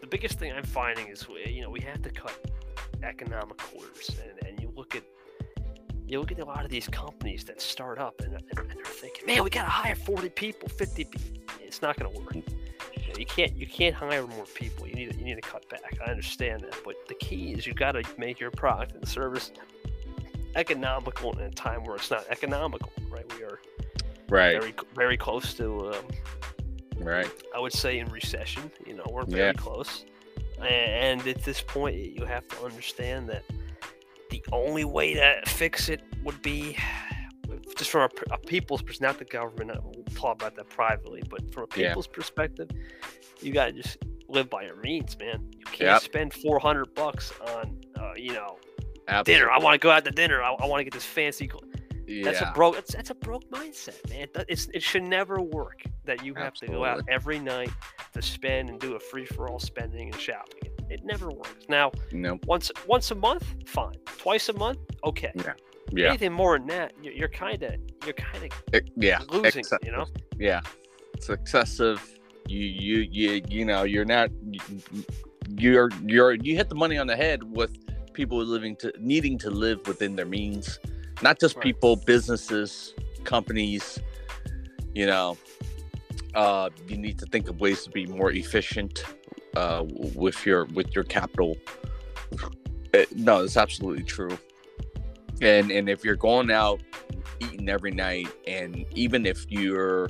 [0.00, 2.50] the biggest thing I'm finding is you know we have to cut
[3.02, 5.02] economic quarters, and, and you look at
[6.06, 8.84] you look at a lot of these companies that start up and, and, and they're
[8.84, 11.20] thinking, man, we got to hire 40 people, 50 people.
[11.60, 12.34] It's not going to work.
[12.34, 14.86] You, know, you, can't you can't hire more people.
[14.86, 15.98] You need to, you need to cut back.
[16.06, 19.50] I understand that, but the key is you got to make your product and service
[20.54, 22.92] economical in a time where it's not economical.
[23.10, 23.30] Right?
[23.36, 23.60] We are
[24.28, 26.04] right very very close to um,
[26.98, 27.30] right.
[27.54, 28.70] I would say in recession.
[28.86, 29.52] You know, we're very yeah.
[29.52, 30.04] close,
[30.62, 33.44] and at this point, you have to understand that
[34.30, 36.76] the only way to fix it would be
[37.76, 39.78] just from a, a people's perspective, not the government.
[39.84, 42.14] We'll talk about that privately, but from a people's yeah.
[42.14, 42.70] perspective,
[43.40, 45.48] you got to just live by your means, man.
[45.52, 46.02] You can't yep.
[46.02, 48.58] spend 400 bucks on, uh, you know,
[49.08, 49.34] Absolutely.
[49.34, 49.50] dinner.
[49.50, 50.42] I want to go out to dinner.
[50.42, 51.50] I, I want to get this fancy.
[52.06, 52.24] Yeah.
[52.24, 52.74] That's a broke.
[52.76, 54.28] That's, that's a broke mindset, man.
[54.48, 56.74] It's, it should never work that you have Absolutely.
[56.74, 57.70] to go out every night
[58.16, 60.70] to spend and do a free for all spending and shopping.
[60.88, 61.66] It never works.
[61.68, 62.44] Now, nope.
[62.46, 63.96] once once a month, fine.
[64.18, 65.32] Twice a month, okay.
[65.34, 65.52] Yeah.
[65.92, 66.08] Yeah.
[66.08, 67.74] Anything more than that, you're kind of
[68.04, 69.64] you're kind of yeah losing.
[69.84, 70.06] You know.
[70.38, 70.60] Yeah,
[71.14, 72.18] it's excessive.
[72.48, 74.30] You you you you know you're not
[75.56, 77.76] you're you're you hit the money on the head with
[78.12, 80.80] people living to needing to live within their means,
[81.22, 81.62] not just right.
[81.62, 84.00] people, businesses, companies.
[84.94, 85.36] You know,
[86.36, 89.04] uh, you need to think of ways to be more efficient
[89.56, 91.56] uh, with your with your capital
[92.94, 94.38] Uh, no, it's absolutely true.
[95.42, 96.80] And and if you're going out
[97.40, 100.08] eating every night, and even if you're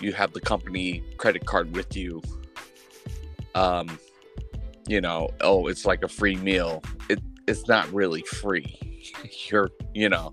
[0.00, 2.22] you have the company credit card with you,
[3.54, 3.98] um,
[4.88, 6.82] you know, oh, it's like a free meal.
[7.08, 8.78] It it's not really free.
[9.50, 10.30] you're you know,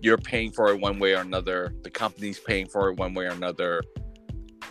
[0.00, 1.74] you're paying for it one way or another.
[1.82, 3.82] The company's paying for it one way or another.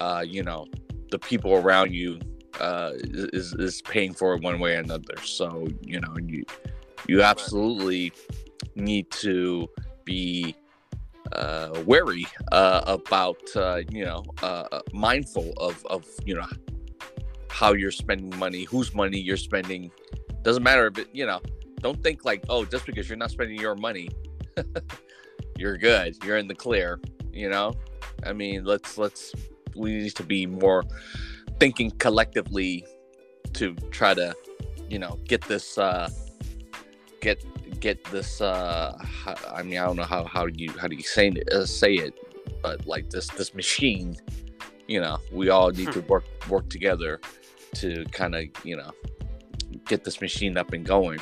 [0.02, 0.66] Uh, you know,
[1.12, 2.20] the people around you
[2.60, 5.16] uh, is is paying for it one way or another.
[5.24, 6.44] So you know, you
[7.08, 8.12] you absolutely
[8.74, 9.70] need to
[10.04, 10.56] be
[11.34, 16.48] uh, wary uh, about uh, you know uh, uh, mindful of of you know
[17.50, 19.92] how you're spending money, whose money you're spending.
[20.42, 21.42] Doesn't matter if it you know.
[21.82, 24.10] Don't think like oh just because you're not spending your money,
[25.60, 26.18] you're good.
[26.26, 27.00] You're in the clear.
[27.32, 27.74] You know.
[28.24, 29.34] I mean, let's let's
[29.76, 30.84] we need to be more
[31.60, 32.86] thinking collectively
[33.54, 34.34] to try to
[34.90, 36.10] you know get this uh
[37.22, 37.44] get
[37.80, 38.98] get this uh
[39.52, 41.66] i mean i don't know how how do you how do you say it uh,
[41.66, 42.14] say it
[42.62, 44.16] but like this this machine
[44.88, 47.20] you know we all need to work work together
[47.74, 48.92] to kind of you know
[49.86, 51.20] get this machine up and going.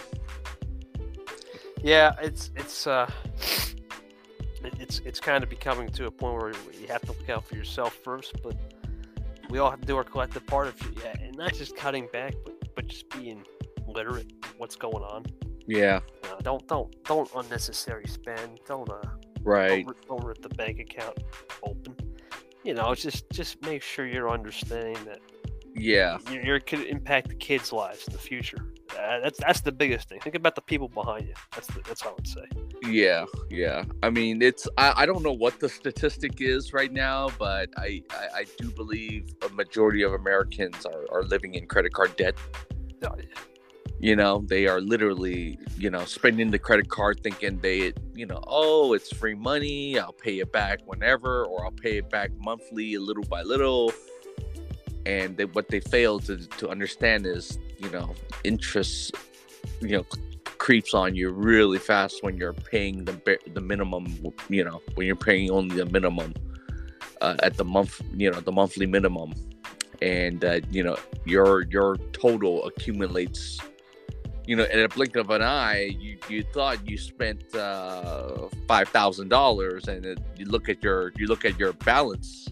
[1.83, 3.09] Yeah it's it's uh
[4.89, 7.55] it's it's kind of becoming to a point where you have to look out for
[7.55, 8.55] yourself first but
[9.49, 12.33] we all have to do our collective part of yeah and not just cutting back
[12.43, 13.43] but but just being
[13.87, 15.25] literate what's going on.
[15.67, 15.99] Yeah.
[16.23, 18.59] Uh, don't don't don't unnecessary spend.
[18.65, 19.01] Don't uh
[19.41, 19.85] right.
[19.85, 21.17] don't, don't rip the bank account
[21.63, 21.95] open.
[22.63, 25.19] You know just just make sure you're understanding that
[25.75, 26.17] yeah.
[26.31, 28.73] you're, you're could impact the kids lives in the future.
[28.97, 30.19] Uh, that's that's the biggest thing.
[30.19, 31.33] Think about the people behind you.
[31.53, 33.83] That's the, that's all i would say yeah yeah.
[34.03, 38.03] I mean it's I, I don't know what the statistic is right now but I,
[38.11, 42.35] I i do believe a majority of americans are, are living in credit card debt.
[43.03, 43.15] Oh,
[43.99, 48.41] you know they are literally you know spending the credit card thinking they you know
[48.47, 52.97] oh it's free money i'll pay it back whenever or i'll pay it back monthly
[52.97, 53.91] little by little.
[55.05, 58.13] And they, what they fail to, to understand is you know
[58.43, 59.15] interest
[59.81, 60.05] you know
[60.59, 64.05] creeps on you really fast when you're paying the the minimum
[64.49, 66.33] you know when you're paying only the minimum
[67.21, 69.33] uh, at the month you know the monthly minimum.
[70.01, 73.59] And uh, you know your your total accumulates
[74.45, 78.87] you know in a blink of an eye you you thought you spent uh five
[78.89, 82.47] thousand dollars and it, you look at your you look at your balance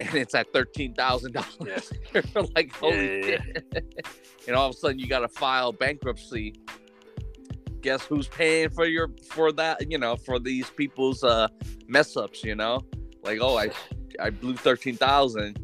[0.00, 1.92] and it's at thirteen thousand dollars.
[2.54, 3.96] Like, holy Yeah, shit!
[4.46, 6.54] and all of a sudden, you got to file bankruptcy.
[7.80, 9.90] Guess who's paying for your for that?
[9.90, 11.48] You know, for these people's uh
[11.86, 12.44] mess ups.
[12.44, 12.80] You know,
[13.22, 13.70] like oh, I
[14.20, 15.58] I blew thirteen thousand.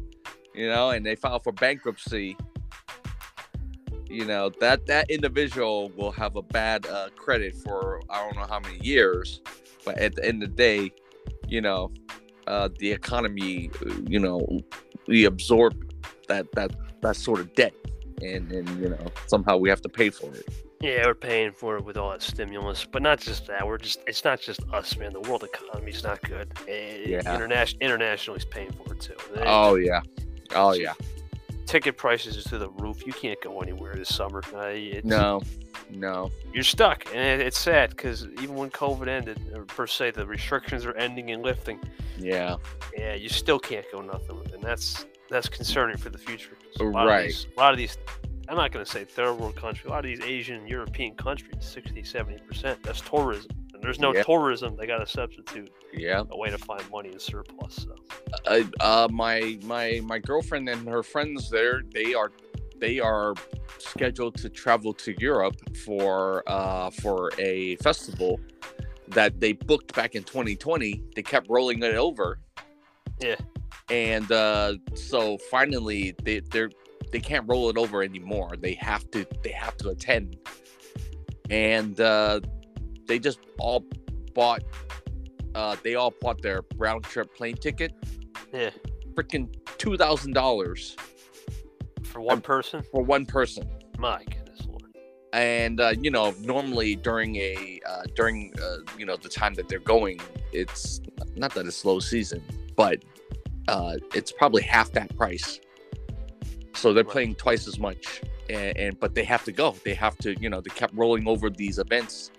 [0.53, 2.37] You know, and they file for bankruptcy.
[4.07, 8.47] You know that that individual will have a bad uh, credit for I don't know
[8.47, 9.41] how many years,
[9.83, 10.91] but at the end of the day,
[11.47, 11.91] you know,
[12.47, 13.69] uh, the economy,
[14.07, 14.61] you know,
[15.07, 15.73] we absorb
[16.27, 17.73] that that that sort of debt,
[18.21, 20.47] and and you know somehow we have to pay for it.
[20.81, 23.65] Yeah, we're paying for it with all that stimulus, but not just that.
[23.65, 25.13] We're just—it's not just us, man.
[25.13, 26.51] The world economy's not good.
[26.67, 27.33] Eh, Yeah.
[27.35, 29.15] International, internationally's paying for it too.
[29.33, 30.01] They- Oh yeah,
[30.53, 30.93] oh yeah.
[31.65, 33.07] ticket prices are through the roof.
[33.07, 34.43] You can't go anywhere this summer.
[34.53, 35.41] Uh, it's, No,
[35.89, 36.31] no.
[36.53, 40.93] you're stuck, and it's sad because even when COVID ended, per se, the restrictions are
[40.95, 41.79] ending and lifting.
[42.17, 42.55] Yeah,
[42.97, 46.51] Yeah, you still can't go nothing, and that's that's concerning for the future.
[46.51, 47.21] 'cause a lot Right.
[47.21, 47.97] Of these, a lot of these,
[48.47, 49.87] I'm not going to say third world country.
[49.87, 53.49] A lot of these Asian and European countries, 60, 70 percent, that's tourism.
[53.73, 54.21] And there's no Yeah.
[54.23, 54.75] tourism.
[54.77, 56.23] They got to substitute yeah.
[56.29, 57.75] a way to find money in surplus.
[57.75, 57.95] So.
[58.45, 62.31] Uh, uh, my my my girlfriend and her friends there, they are
[62.79, 63.33] they are
[63.79, 68.39] scheduled to travel to Europe for uh for a festival
[69.09, 71.03] that they booked back in 2020.
[71.15, 72.39] They kept rolling it over.
[73.21, 73.35] Yeah.
[73.89, 76.71] And uh, so finally, they they're
[77.11, 78.53] they can't roll it over anymore.
[78.59, 80.37] They have to they have to attend,
[81.49, 82.41] and uh,
[83.07, 83.85] they just all
[84.33, 84.63] bought.
[85.53, 87.93] Uh, they all bought their round trip plane ticket.
[88.51, 88.71] Yeah,
[89.13, 90.97] Freaking two thousand dollars
[92.15, 92.81] for one person.
[92.91, 93.67] for one person.
[93.99, 94.83] My goodness, Lord.
[95.33, 99.67] and uh, you know normally during a uh, during uh, you know the time that
[99.67, 100.19] they're going
[100.53, 101.01] it's
[101.35, 102.41] not that it's low season
[102.77, 103.03] but
[103.67, 105.59] uh, it's probably half that price
[106.73, 107.11] so they're Right.
[107.11, 110.49] playing twice as much and, and but they have to go they have to you
[110.49, 112.31] know they kept rolling over these events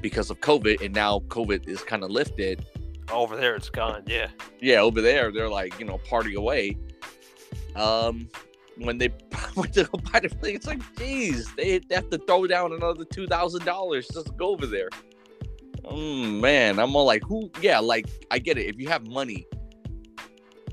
[0.00, 2.64] because of covid and now covid is kind of lifted
[3.12, 4.02] Over there, it's gone.
[4.06, 4.28] Yeah.
[4.60, 6.76] yeah over there they're like you know party away
[7.76, 8.28] um
[8.78, 9.08] when they
[9.56, 13.04] went to go buy the thing, it's like, geez, they, have to throw down another
[13.04, 14.90] two thousand dollars just to go over there.
[15.84, 17.50] Mm, man, I'm all like, who?
[17.60, 18.66] Yeah, like I get it.
[18.66, 19.46] If you have money,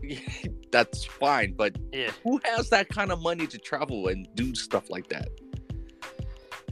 [0.72, 1.54] that's fine.
[1.54, 5.30] But Yeah, who has that kind of money to travel and do stuff like that?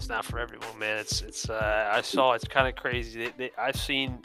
[0.03, 0.97] it's not for everyone, man.
[0.97, 1.49] It's it's.
[1.49, 3.23] Uh, I saw it's kind of crazy.
[3.23, 4.19] They, they, I've seen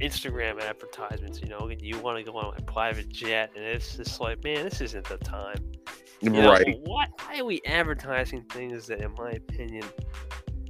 [0.00, 1.40] Instagram advertisements.
[1.40, 4.64] You know, you want to go on a private jet, and it's just like, man,
[4.64, 5.72] this isn't the time.
[6.20, 6.80] You know, right.
[6.84, 9.84] Why, why are we advertising things that, in my opinion,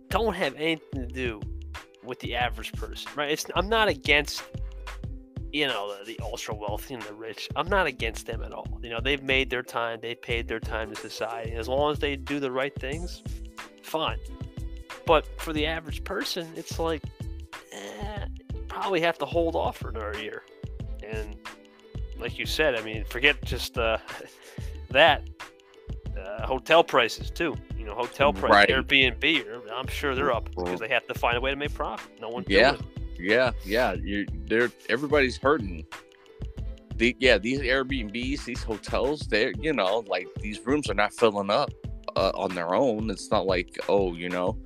[0.09, 1.41] don't have anything to do
[2.03, 3.11] with the average person?
[3.15, 3.31] Right?
[3.31, 3.47] It's.
[3.55, 4.43] I'm not against.
[5.53, 7.49] You know the, the ultra wealthy and the rich.
[7.57, 8.67] I'm not against them at all.
[8.83, 10.01] You know they've made their time.
[10.03, 11.53] They've paid their time to society.
[11.53, 13.23] As long as they do the right things,
[13.83, 14.19] fine.
[15.07, 17.03] But for the average person, it's like,
[17.73, 18.27] eh,
[18.67, 20.43] probably have to hold off for another year.
[21.03, 21.37] And
[22.19, 23.99] like you said, I mean, forget just uh,
[24.91, 25.29] that.
[26.17, 27.55] Uh, hotel prices too.
[27.79, 28.87] You know, hotel prices, Right.
[28.87, 29.71] Airbnb.
[29.73, 32.11] I'm sure they're up because they have to find a way to make profit.
[32.21, 32.45] No one.
[32.49, 32.77] Yeah.
[33.19, 33.93] Yeah, yeah.
[33.95, 35.85] You they're everybody's hurting.
[36.97, 41.51] The yeah, these Airbnbs, these hotels, they're you know, like these rooms are not filling
[41.51, 41.71] up
[42.17, 43.11] uh, on their own.
[43.11, 44.59] It's not like, oh, you know,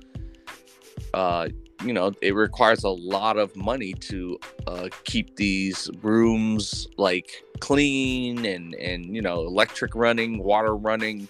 [1.13, 1.49] uh,
[1.83, 8.45] you know, it requires a lot of money to uh keep these rooms like clean
[8.45, 11.27] and and you know, electric running, water running,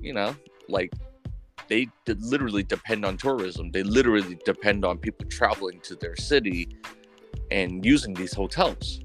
[0.00, 0.34] you know,
[0.68, 0.92] like
[1.68, 3.70] they literally depend on tourism.
[3.70, 6.68] They literally depend on people traveling to their city
[7.50, 9.00] and using these hotels.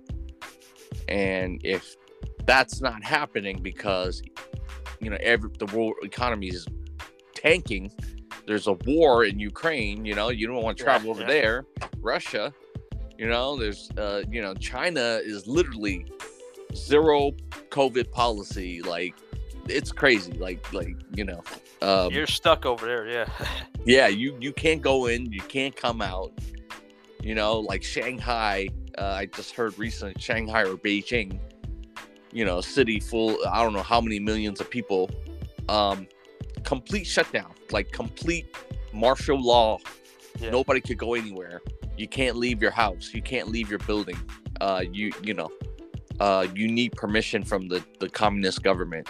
[1.08, 1.96] And if
[2.46, 4.22] that's not happening because
[5.00, 6.68] you know every the world economy is
[7.36, 7.92] tanking,
[8.48, 10.06] there's a war in Ukraine.
[10.06, 11.28] You know you don't want to Yeah, travel over yeah.
[11.28, 11.66] there.
[12.00, 12.54] Russia,
[13.18, 16.06] you know there's uh, you know China is literally
[16.76, 17.32] zero
[17.70, 18.82] COVID policy.
[18.82, 19.16] Like
[19.68, 20.34] it's crazy.
[20.34, 21.44] Like like you know.
[21.82, 23.08] Um, You're stuck over there.
[23.08, 23.28] Yeah.
[23.86, 26.32] yeah you you can't go in you can't come out
[27.24, 31.40] you know like shanghai uh, i just heard recently shanghai or beijing
[32.32, 35.10] you know city full i don't know how many millions of people
[35.70, 36.08] um
[36.64, 38.56] complete shutdown like complete
[38.94, 39.78] martial law.
[40.40, 40.50] Yeah.
[40.50, 41.62] nobody could go anywhere.
[41.98, 43.12] You can't leave your house.
[43.14, 44.18] You can't leave your building.
[44.60, 45.52] Uh you you know
[46.20, 49.08] uh you need permission from the the communist government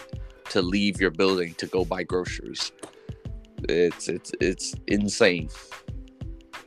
[0.50, 2.72] to leave your building to go buy groceries.
[3.70, 5.50] It's it's it's insane.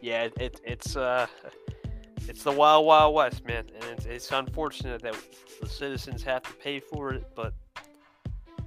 [0.01, 1.27] Yeah, it, it it's uh,
[2.29, 5.17] it's the wild wild west, man, and it's, it's unfortunate that
[5.61, 7.25] the citizens have to pay for it.
[7.35, 7.55] But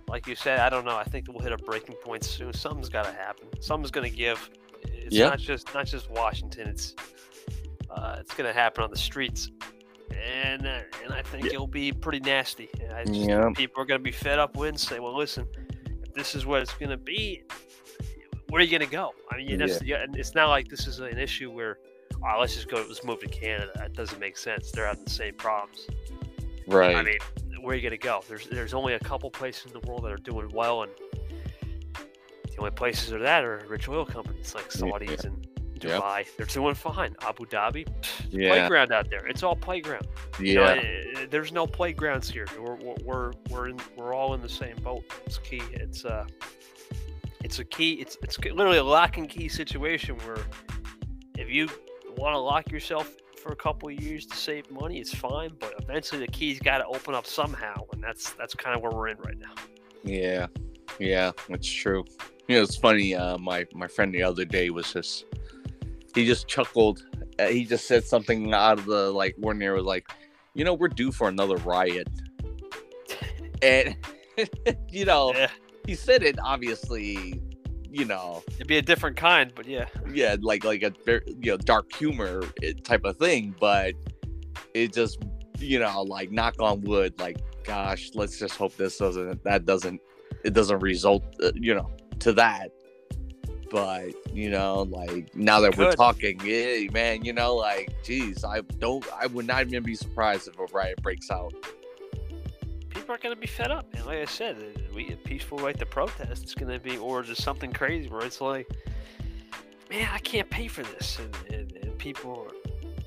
[0.08, 0.96] like you said, I don't know.
[0.96, 2.54] I think we'll hit a breaking point soon.
[2.54, 3.48] Something's got to happen.
[3.60, 4.50] Something's gonna give.
[4.84, 5.30] It's Yeah.
[5.30, 6.68] not just not just Washington.
[6.70, 6.96] It's
[7.90, 9.50] uh, it's gonna happen on the streets,
[10.12, 11.54] and uh, and I think Yeah.
[11.54, 12.70] it'll be pretty nasty.
[12.94, 13.50] I just, Yeah.
[13.56, 15.48] People are gonna be fed up with it and say, well, listen,
[16.04, 17.44] if this is what it's gonna be,
[18.50, 19.14] where are you gonna go?
[19.32, 20.06] I mean, yeah.
[20.14, 21.80] it's not like this is an issue where,
[22.24, 23.72] oh, let's just go, let's move to Canada.
[23.76, 24.72] That doesn't make sense.
[24.72, 25.88] They're having the same problems.
[26.68, 27.18] right I mean,
[27.62, 28.24] where are you gonna go?
[28.28, 30.92] There's there's only a couple places in the world that are doing well, and
[31.96, 35.48] the only places are that are rich oil companies like Yeah, Saudis and
[35.84, 36.02] Yep.
[36.02, 36.26] Dubai.
[36.38, 37.16] They're doing fine.
[37.22, 37.88] Abu Dhabi,
[38.32, 39.28] yeah playground out there.
[39.28, 40.08] It's all playground.
[40.40, 42.48] You know, yeah there's no playgrounds here.
[42.60, 45.04] We're we're we're we're, in, we're all in the same boat.
[45.26, 45.62] It's key.
[45.74, 46.26] It's uh,
[47.44, 47.94] it's a key.
[47.94, 50.40] It's it's literally a lock and key situation where
[51.38, 51.70] if you
[52.18, 53.16] want to lock yourself
[53.48, 55.52] for a couple of years to save money, it's fine.
[55.58, 58.92] But eventually, the key's got to open up somehow, and that's that's kind of where
[58.92, 59.54] we're in right now.
[60.04, 60.48] yeah
[61.00, 62.04] yeah that's true
[62.48, 65.26] you know it's funny uh my my friend the other day was just
[66.16, 67.06] he just chuckled
[67.40, 70.08] uh, he just said something out of the like ordinary was like
[70.54, 72.08] you know we're due for another riot
[73.62, 73.96] and
[74.90, 75.50] you know Yeah,
[75.86, 77.42] he said it obviously
[77.92, 81.58] you know it'd be a different kind, but yeah, yeah like like a you know
[81.58, 83.94] dark humor eh, type of thing but
[84.74, 85.20] it just
[85.60, 90.00] you know like knock on wood like gosh let's just hope this doesn't that doesn't
[90.44, 92.72] it doesn't result uh, you know to that.
[93.70, 98.62] But you know like now that we're talking yeah man you know like geez i
[98.62, 101.54] don't i would not even be surprised if a riot breaks out
[103.08, 103.86] people are going to be fed up.
[103.94, 106.44] And like I said, uh, we a peaceful right to protest.
[106.44, 108.70] It's going to be, or just something crazy where it's like,
[109.90, 112.52] man, I can't pay for this, and, and, and people,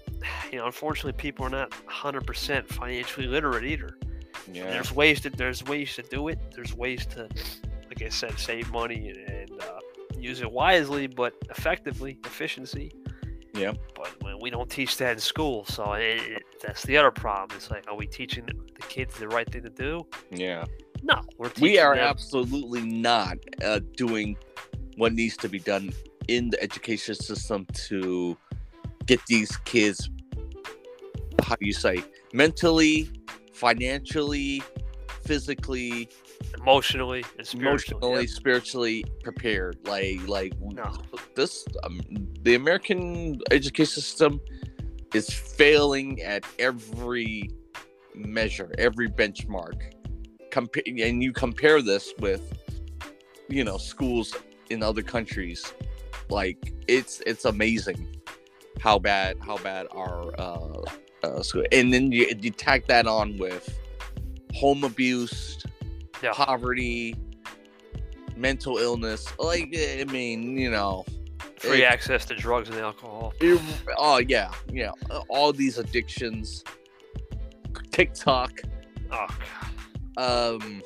[0.50, 3.98] you know, unfortunately, people are not 100% financially literate either.
[4.50, 6.38] yeah There's ways to there's ways to do it.
[6.54, 7.28] There's ways to,
[7.88, 9.80] like I said, save money and, and uh,
[10.16, 12.90] use it wisely, but effectively, efficiency.
[13.54, 13.76] Yep.
[13.96, 17.56] But we don't teach that in school, so it, it- that's the other problem.
[17.56, 20.06] It's like, are we teaching the the kids the right thing to do?
[20.30, 20.64] yeah
[21.02, 24.36] No, we're we are them- absolutely not uh, doing
[24.96, 25.90] what needs to be done
[26.28, 28.36] in the education system to
[29.06, 30.08] get these kids
[31.42, 33.08] how do you say mentally
[33.52, 34.62] financially
[35.24, 36.08] physically
[36.58, 37.98] emotionally and spiritually.
[37.98, 38.34] emotionally yeah.
[38.34, 40.92] spiritually prepared like like No.
[41.34, 42.00] this um,
[42.42, 44.40] the american education system
[45.14, 47.50] is failing at every
[48.14, 49.92] measure every benchmark
[50.50, 52.42] Compa- and you compare this with
[53.48, 54.34] you know schools
[54.70, 55.72] in other countries
[56.28, 58.16] like it's it's amazing
[58.80, 60.82] how bad how bad our uh,
[61.22, 63.78] uh school and then you, you tag that on with
[64.54, 65.58] home abuse
[66.22, 66.32] Yeah.
[66.32, 67.16] poverty
[68.36, 71.04] mental illness like i mean you know
[71.58, 73.34] Free it- access to drugs and alcohol.
[73.40, 73.60] it-
[73.98, 74.92] oh yeah yeah.
[75.28, 76.64] All these addictions.
[77.92, 78.52] Tiktok.
[79.12, 79.26] Oh,
[80.16, 80.52] God.
[80.60, 80.82] um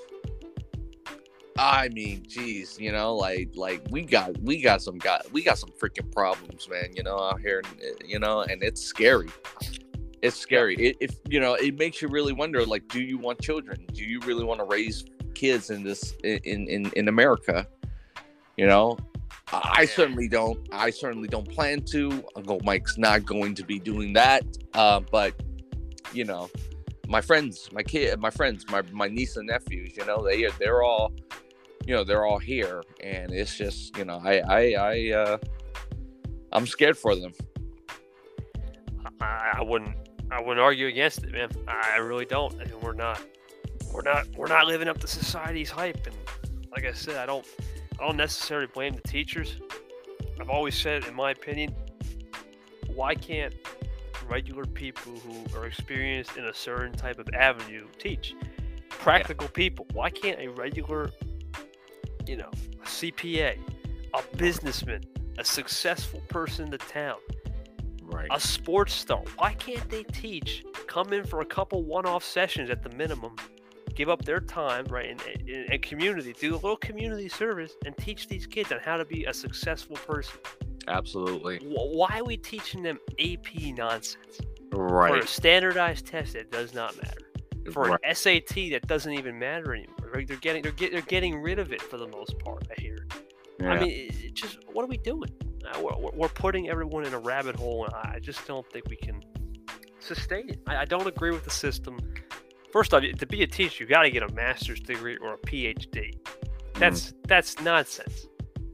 [1.57, 5.57] i mean geez you know like like we got we got some got we got
[5.59, 7.63] some freaking problems man you know out here
[8.05, 9.29] you know and it's scary.
[10.23, 10.75] It's scary.
[10.77, 13.85] It, if you know it makes you really wonder like do you want children?
[13.93, 15.05] Do you really want to raise
[15.35, 17.67] kids in this in in in america
[18.57, 18.97] you know
[19.53, 20.59] I certainly don't.
[20.73, 22.25] I certainly don't plan to.
[22.35, 24.43] Uncle Mike's not going to be doing that.
[24.73, 25.35] Uh, but
[26.13, 26.49] you know,
[27.09, 30.83] my friends, my kid, my friends, my my niece and nephews, you know, they they're
[30.83, 31.13] all,
[31.87, 35.39] you know, they're all here, and it's just, you know, I I I uh,
[36.53, 37.33] I'm scared for them.
[39.21, 39.95] I, I wouldn't
[40.31, 41.51] I wouldn't argue against it, man.
[41.69, 42.55] I really don't.
[42.83, 43.21] We're not
[43.95, 46.17] we're not we're not living up to society's hype and
[46.73, 47.47] like I said, I don't
[47.99, 49.59] I don't necessarily blame the teachers.
[50.41, 51.75] I've always said in my opinion,
[52.89, 53.55] why can't
[54.29, 58.35] regular people who are experienced in a certain type of avenue teach?
[58.89, 59.87] Practical people.
[59.93, 61.11] Why can't a regular
[62.27, 62.51] you know,
[62.83, 63.59] a CPA,
[64.15, 65.03] a businessman,
[65.39, 67.19] a successful person in the town,
[68.03, 68.29] Right.
[68.31, 69.23] a sports star.
[69.37, 70.65] Why can't they teach?
[70.87, 73.37] Come in for a couple one-off sessions at the minimum,
[73.95, 77.97] give up their time, right, and, and, and community, do a little community service, and
[77.97, 80.39] teach these kids on how to be a successful person.
[80.89, 81.59] Absolutely.
[81.59, 84.41] Wh- Why are we teaching them AP nonsense
[84.71, 85.23] for Right.
[85.23, 87.21] a standardized test that does not matter?
[87.73, 88.01] For right.
[88.05, 90.11] an SAT that doesn't even matter anymore.
[90.13, 90.29] Right?
[90.29, 92.67] They're getting they're, get, they're getting rid of it for the most part.
[92.77, 93.07] I hear.
[93.61, 95.31] I mean, it, it just what are we doing?
[95.65, 98.89] Uh, we're, we're- we're putting everyone in a rabbit hole, and I just don't think
[98.91, 99.23] we can
[100.01, 100.61] sustain it.
[100.67, 101.99] I, I don't agree with the system.
[102.75, 105.39] First off, to be a teacher, you got to get a master's degree or a
[105.39, 106.19] PhD.
[106.75, 108.27] That's that's nonsense.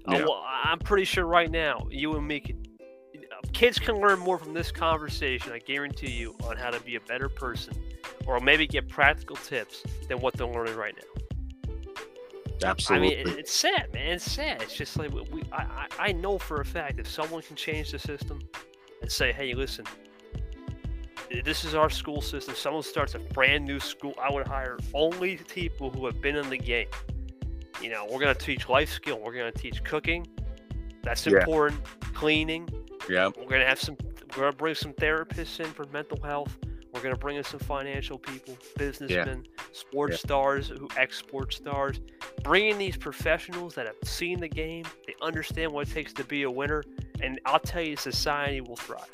[0.09, 0.25] Uh, Yeah.
[0.25, 2.67] well, I'm pretty sure right now, you and me could.
[3.53, 7.01] Kids can learn more from this conversation, I guarantee you, on how to be a
[7.01, 7.75] better person,
[8.27, 11.77] or maybe get practical tips than what they're learning right now.
[12.65, 13.21] Absolutely.
[13.21, 14.13] I mean, it, it's sad, man.
[14.13, 14.63] It's sad.
[14.63, 17.99] It's just like we, I, I know for a fact if someone can change the
[17.99, 18.41] system
[19.03, 19.85] and say, hey, listen,
[21.45, 22.55] this is our school system.
[22.55, 24.15] Someone starts a brand new school.
[24.21, 26.89] I would hire only people who have been in the game.
[27.81, 29.19] You know, we're going to teach life skill.
[29.21, 30.27] We're going to teach cooking.
[31.03, 31.39] That's Yeah.
[31.39, 31.81] important.
[32.15, 32.69] Cleaning.
[33.09, 33.29] yeah.
[33.29, 33.97] We're going to have some,
[34.31, 36.57] we're going to bring some therapists in for mental health.
[36.93, 40.19] We're going to bring in some financial people, businessmen, sports Yeah.
[40.19, 42.01] stars, who export stars.
[42.43, 44.85] Bring in these professionals that have seen the game.
[45.07, 46.83] They understand what it takes to be a winner.
[47.23, 49.09] And I'll tell you, society will thrive.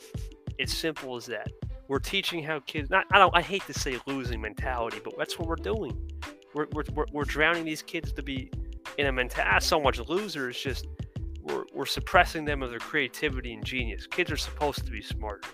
[0.58, 1.52] It's simple as that.
[1.88, 5.38] We're teaching how kids, not, I don't, I hate to say losing mentality, but that's
[5.38, 5.96] what we're doing.
[6.54, 8.50] We're, we're, we're, drowning these kids to be
[8.98, 10.86] in a mentality, not so much losers, just
[11.42, 14.06] we're, we're suppressing them of their creativity and genius.
[14.06, 15.44] Kids are supposed to be smart.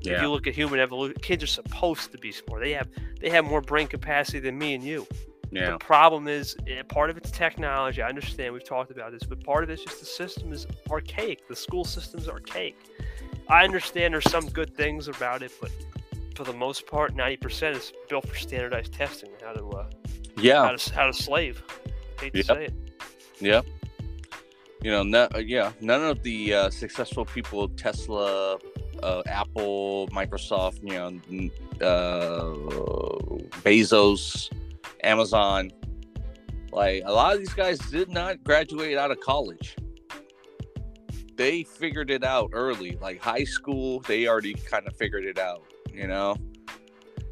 [0.00, 2.62] If you look at human evolution, kids are supposed to be smart.
[2.62, 2.88] They have
[3.20, 5.06] they have more brain capacity than me and you.
[5.50, 5.72] Yeah.
[5.72, 8.02] The problem is eh, part of it's technology.
[8.02, 11.48] I understand we've talked about this, but part of it's just the system is archaic.
[11.48, 12.76] The school system's archaic.
[13.50, 15.70] I understand there's some good things about it, but
[16.34, 19.30] for the most part, 90% is built for standardized testing.
[19.44, 19.90] How to uh, how
[20.42, 20.76] Yeah.
[20.76, 21.62] to how to slave.
[22.20, 22.46] hate to Yep.
[22.46, 22.74] say it.
[23.40, 23.62] Yeah.
[24.82, 28.58] You know, no, uh, yeah, none of the uh, successful people, Tesla,
[29.02, 31.48] uh, Apple, Microsoft, you know,
[31.84, 32.54] uh,
[33.62, 34.50] Bezos,
[35.02, 35.70] Amazon,
[36.72, 39.76] like a lot of these guys did not graduate out of college.
[41.38, 44.00] They figured it out early, like high school.
[44.00, 45.62] They already kind of figured it out,
[45.94, 46.36] you know.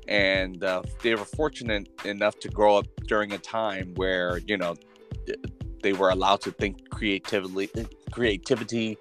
[0.07, 4.77] And uh, they were fortunate enough to grow up during a time where you know
[5.83, 7.69] they were allowed to think creatively
[8.13, 8.97] creativity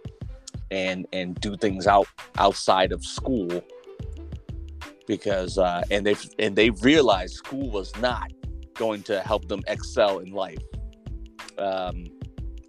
[0.71, 2.07] and and do things out
[2.39, 3.61] outside of school
[5.07, 8.31] because uh and they and they realized school was not
[8.73, 10.63] going to help them excel in life.
[11.59, 12.05] Um,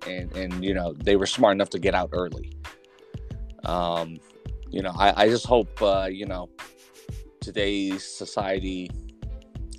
[0.06, 2.52] and and you know they were smart enough to get out early.
[3.64, 4.18] Um,
[4.70, 6.48] you know, I, I just hope uh, you know
[7.40, 8.90] today's society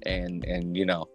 [0.06, 1.08] and and you know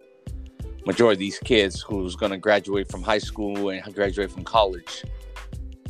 [0.85, 5.03] majority of these kids who's going to graduate from high school and graduate from college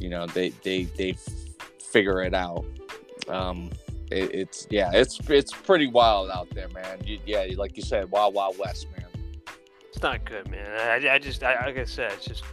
[0.03, 1.15] you know they they they
[1.79, 2.65] figure it out.
[3.29, 3.71] Um
[4.11, 7.01] it, it's yeah it's it's pretty wild out there man.
[7.05, 9.07] You, yeah like you said wild wild west man.
[9.87, 10.67] It's not good man.
[10.69, 12.43] I, I just I, like i said it's just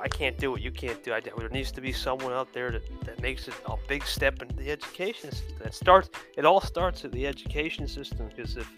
[0.00, 1.12] I can't do what you can't do.
[1.12, 4.40] I, there needs to be someone out there that, that makes it a big step
[4.42, 5.66] into the education system.
[5.66, 6.10] It starts.
[6.36, 8.70] It all starts at the education system because if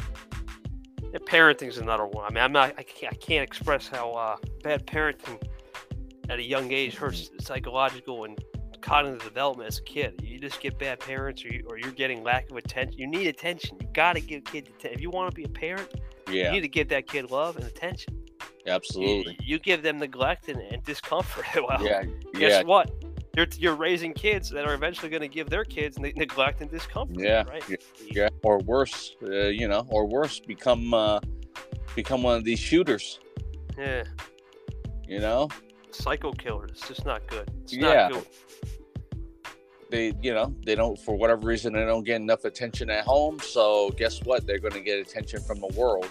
[1.13, 2.25] yeah, parenting's another one.
[2.25, 2.75] I mean, I'm not.
[2.79, 5.43] I can't, I can't express how uh, bad parenting
[6.29, 8.39] at a young age hurts psychological and
[8.81, 10.21] cognitive development as a kid.
[10.23, 12.99] You just get bad parents, or, you, or you're getting lack of attention.
[12.99, 13.77] You need attention.
[13.81, 14.93] You got to give kids attention.
[14.93, 15.93] If you want to be a parent,
[16.31, 16.47] yeah.
[16.47, 18.20] you need to give that kid love and attention.
[18.67, 19.33] Absolutely.
[19.41, 21.45] You, you give them neglect and, and discomfort.
[21.69, 22.05] well, yeah.
[22.35, 22.63] Guess yeah.
[22.63, 22.91] what?
[23.37, 27.19] You're, you're raising kids that are eventually going to give their kids neglect and discomfort.
[27.19, 27.63] Yeah, right.
[28.05, 31.21] Yeah, or worse, uh, you know, or worse, become uh,
[31.95, 33.21] become one of these shooters.
[33.79, 34.05] Yeah.
[35.07, 35.49] You know.
[35.91, 36.71] Psycho killers.
[36.73, 37.51] It's just not good.
[37.63, 38.11] It's yeah.
[38.11, 38.27] Good.
[39.91, 43.39] They, you know, they don't for whatever reason they don't get enough attention at home.
[43.41, 44.47] So guess what?
[44.47, 46.09] They're going to get attention from the world.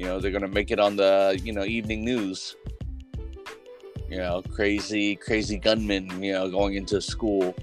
[0.00, 2.56] You know, they're to make it on the you know evening news.
[4.08, 7.54] You know, crazy, crazy gunmen, you know, going into school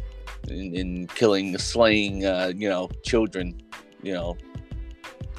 [0.47, 3.59] and, and killing, slaying, uh, you know, children,
[4.03, 4.37] you know,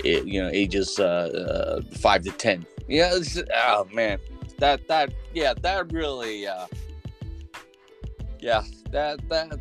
[0.05, 2.67] it, you know, ages uh, uh, five to ten.
[2.89, 3.17] Yeah,
[3.55, 4.19] oh man,
[4.59, 6.67] that that yeah, that really, uh,
[8.41, 9.61] yeah, that that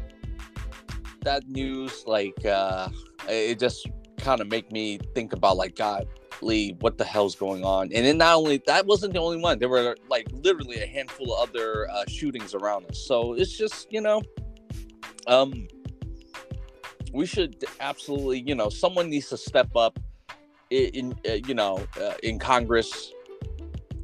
[1.22, 2.90] that news like uh,
[3.30, 3.86] it just
[4.18, 6.08] kind of make me think about like God,
[6.42, 7.92] Lee, what the hell's going on?
[7.94, 9.60] And then not only that wasn't the only one.
[9.60, 13.00] There were like literally a handful of other uh, shootings around us.
[13.00, 14.22] So it's just you know,
[15.28, 15.68] um,
[17.14, 20.00] we should absolutely you know someone needs to step up
[20.70, 23.12] in, in uh, you know uh, in Congress,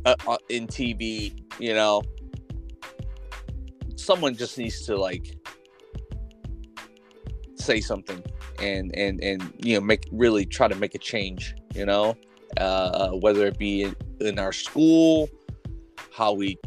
[0.06, 1.40] uh, uh in TV.
[1.60, 2.02] You know,
[3.96, 5.38] someone just needs to like
[7.56, 8.22] say something
[8.60, 12.16] and and and you know make really try to make a change you know
[12.58, 15.30] uh, whether it be in, in our school
[16.16, 16.58] how we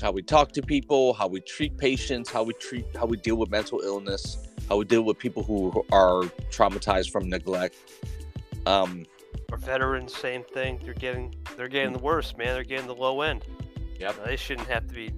[0.00, 3.36] how we talk to people how we treat patients how we treat how we deal
[3.36, 7.76] with mental illness how we deal with people who are traumatized from neglect.
[8.66, 9.04] Um
[9.50, 10.80] our veterans same thing.
[10.84, 12.48] They're getting they're getting the worst man.
[12.48, 13.44] They're getting the low end.
[13.98, 15.10] Yeah they shouldn't have to be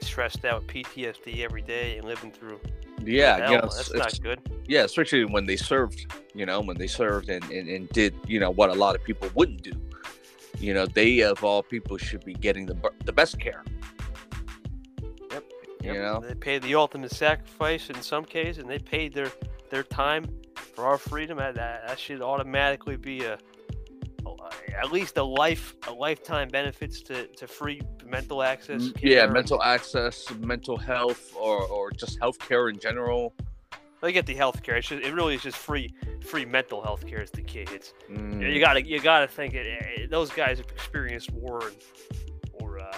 [0.00, 2.58] stressed out with ptsd every day and living through
[3.04, 4.40] yeah, you know, that's not good.
[4.66, 8.38] Yeah, especially when they served, you know, when they served and, and, and did, you
[8.38, 9.72] know, what a lot of people wouldn't do.
[10.58, 13.64] You know, they of all people should be getting the the best care.
[15.30, 15.44] Yep.
[15.82, 16.02] You yep.
[16.02, 19.30] know, they paid the ultimate sacrifice in some cases, and they paid their
[19.70, 21.38] their time for our freedom.
[21.38, 23.38] That that should automatically be a
[24.78, 30.30] at least a life a lifetime benefits to, to free mental access yeah mental access
[30.38, 33.34] mental health or, or just health care in general.
[34.00, 35.94] They get the health care it really is just free
[36.24, 38.40] free mental health care is the key it's mm.
[38.40, 41.76] you gotta you gotta think it, it, those guys have experienced war and,
[42.54, 42.96] or uh,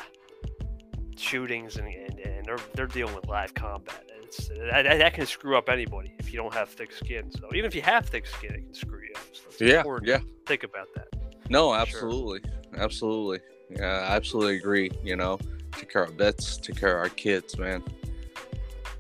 [1.16, 5.56] shootings and, and, and they're, they're dealing with live combat it's that, that, can screw
[5.56, 8.54] up anybody if you don't have thick skin so even if you have thick skin
[8.54, 10.18] it can screw you up so yeah yeah.
[10.46, 11.08] think about that
[11.53, 12.82] no, absolutely, sure.
[12.82, 13.40] absolutely.
[13.70, 14.90] Yeah, I absolutely agree.
[15.05, 15.38] You know,
[15.72, 17.82] take care of vets, take care of our kids, man.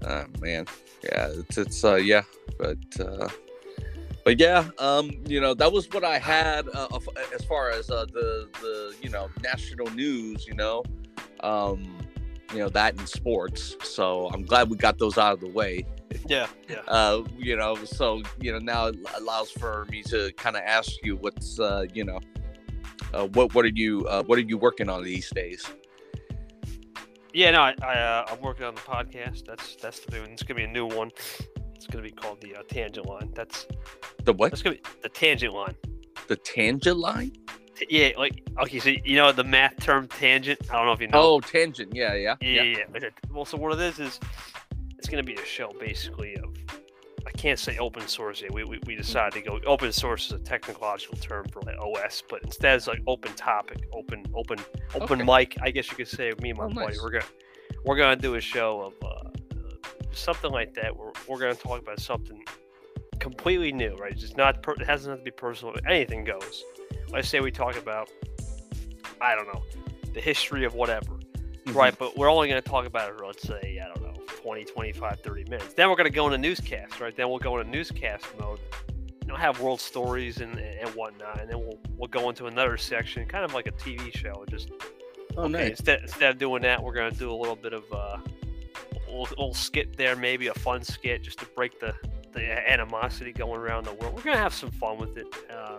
[0.04, 0.66] Uh, man,
[1.02, 2.22] yeah, it's it's uh, yeah,
[2.58, 3.28] but uh,
[4.24, 6.88] but yeah, um, you know, that was what I had uh,
[7.34, 10.46] as far as uh, the the you know national news.
[10.46, 10.84] You know,
[11.40, 11.98] um,
[12.52, 13.76] you know that in sports.
[13.82, 15.86] So I'm glad we got those out of the way.
[16.28, 16.82] Yeah, yeah.
[16.88, 20.92] Uh, you know, so you know now it allows for me to kind of ask
[21.02, 22.20] you what's uh, you know,
[23.12, 25.66] uh, what what are you uh, what are you working on these days?
[27.34, 29.46] Yeah, no, I, I uh, I'm working on the podcast.
[29.46, 30.20] That's that's the new.
[30.22, 30.30] One.
[30.30, 31.10] It's gonna be a new one.
[31.74, 33.32] It's gonna be called the uh, Tangent Line.
[33.34, 33.66] That's
[34.24, 34.50] the what?
[34.50, 35.74] That's gonna be the Tangent Line.
[36.28, 37.32] The Tangent Line.
[37.88, 40.60] Yeah, like okay, so you know the math term tangent.
[40.70, 41.20] I don't know if you know.
[41.20, 41.94] Oh, tangent.
[41.94, 42.36] Yeah, yeah.
[42.40, 42.84] Yeah, yeah.
[42.94, 43.08] yeah.
[43.30, 44.20] Well, so what it is is
[44.98, 46.54] it's gonna be a show basically of
[47.26, 48.52] I can't say open source yet.
[48.52, 52.22] We, we, we decided to go open source is a technological term for like OS,
[52.28, 54.58] but instead it's like open topic, open open
[54.94, 55.38] open okay.
[55.38, 55.56] mic.
[55.62, 56.86] I guess you could say me and my oh, buddy.
[56.88, 57.02] Nice.
[57.02, 57.24] We're gonna
[57.84, 59.28] we're gonna do a show of uh,
[60.12, 60.96] something like that.
[60.96, 62.44] We're we're gonna talk about something
[63.18, 64.12] completely new, right?
[64.12, 65.74] It's just not per- it hasn't have to be personal.
[65.88, 66.64] Anything goes.
[67.10, 68.10] Let's say we talk about
[69.20, 69.62] I don't know
[70.12, 71.18] the history of whatever,
[71.66, 71.74] Mhm.
[71.74, 71.96] right?
[71.96, 74.01] But we're only going to talk about it let's say I don't know
[74.42, 75.74] 20, 25, 30 minutes.
[75.74, 77.16] Then we're going to go into newscast, right?
[77.16, 78.58] Then we'll go into newscast mode.
[79.22, 82.76] You know, have world stories and, and whatnot, and then we'll we'll go into another
[82.76, 84.44] section, kind of like a TV show.
[84.50, 84.70] Just
[85.36, 85.70] Oh, okay, nice.
[85.70, 88.20] instead instead of doing that, we're gonna do a little bit of uh, a
[89.08, 91.94] little, little skit there, maybe a fun skit, just to break the
[92.32, 94.12] the animosity going around the world.
[94.14, 95.26] We're gonna have some fun with it.
[95.48, 95.78] Uh,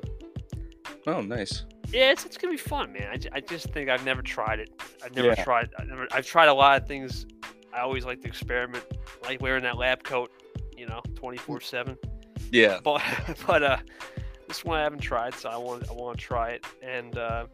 [1.05, 1.65] Oh, nice.
[1.89, 3.09] yeah, it's, it's gonna be fun, man.
[3.33, 4.69] I, I just think I've never tried it.
[5.03, 5.43] I've never Yeah.
[5.43, 5.69] tried.
[5.77, 6.07] I never.
[6.13, 7.25] I've tried a lot of things.
[7.73, 8.83] I always like to experiment,
[9.23, 10.31] like wearing that lab coat,
[10.77, 11.97] you know, twenty four seven.
[12.51, 12.79] Yeah.
[12.83, 13.01] But
[13.47, 13.77] but uh,
[14.47, 17.47] this one I haven't tried, so I want I want to try it and uh,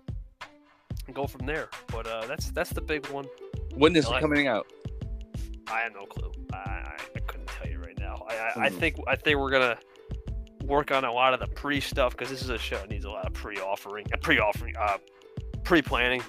[1.13, 1.69] go from there.
[1.87, 3.25] But uh, that's that's the big one.
[3.75, 4.67] When is I it coming out?
[5.71, 6.31] I have no clue.
[6.51, 8.25] I, I, I couldn't tell you right now.
[8.27, 8.77] I, I, I Hmm.
[8.79, 9.77] think I think we're gonna
[10.63, 13.05] work on a lot of the pre stuff because this is a show that needs
[13.05, 14.97] a lot of pre-offering, uh, pre-offering, uh,
[15.63, 16.21] pre-planning,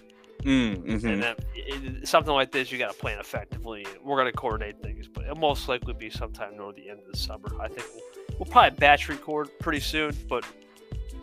[0.42, 1.04] Mm, mhm.
[1.04, 3.86] and then it, something like this you got to plan effectively.
[4.02, 7.18] We're gonna coordinate things, but it'll most likely be sometime near the end of the
[7.18, 7.48] summer.
[7.60, 10.44] I think we'll, we'll probably batch record pretty soon, but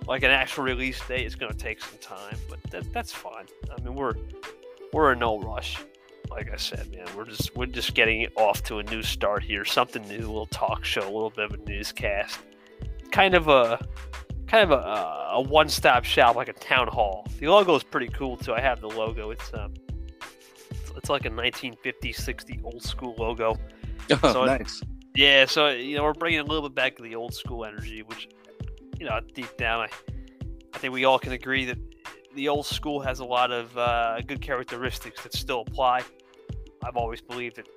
[0.08, 2.38] like an actual release date is gonna take some time.
[2.50, 3.46] But that, that's fine.
[3.76, 4.14] I mean, we're
[4.94, 5.78] we're in no rush.
[6.30, 9.66] Like I said, man, we're just we're just getting off to a new start here.
[9.66, 12.40] Something new, a little talk show, a little bit of a newscast,
[13.12, 13.86] kind of a
[14.48, 17.28] kind of a, a one-stop shop, like a town hall.
[17.40, 18.54] The logo is pretty cool too.
[18.54, 19.32] I have the logo.
[19.32, 19.74] It's um,
[20.72, 23.56] it's, it's like a 1950s, 60 old school logo.
[24.24, 24.82] Oh, so it- nice.
[25.16, 28.04] Yeah, so you know we're bringing a little bit back to the old school energy,
[28.04, 28.30] which
[29.00, 29.90] you know deep down I
[30.74, 31.78] I think we all can agree that
[32.36, 36.04] the old school has a lot of uh, good characteristics that still apply.
[36.86, 37.68] I've always believed that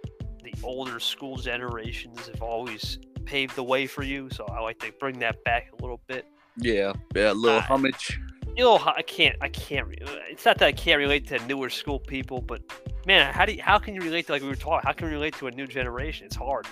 [0.44, 4.92] the older school generations have always paved the way for you, so I like to
[5.00, 6.26] bring that back a little bit.
[6.56, 6.92] Yeah.
[7.14, 7.32] Yeah.
[7.32, 8.18] A little Uh, homage.
[8.56, 9.86] You know, I can't, I can't.
[10.28, 12.60] It's not that I can't relate to newer school people, but
[13.06, 14.86] man, how do you, how can you relate to like we were talking?
[14.86, 16.26] How can you relate to a new generation?
[16.26, 16.66] It's hard.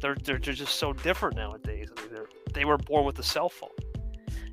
[0.00, 1.88] They're they're, they're just so different nowadays.
[1.96, 3.68] I mean, they're, they were born with a cell phone.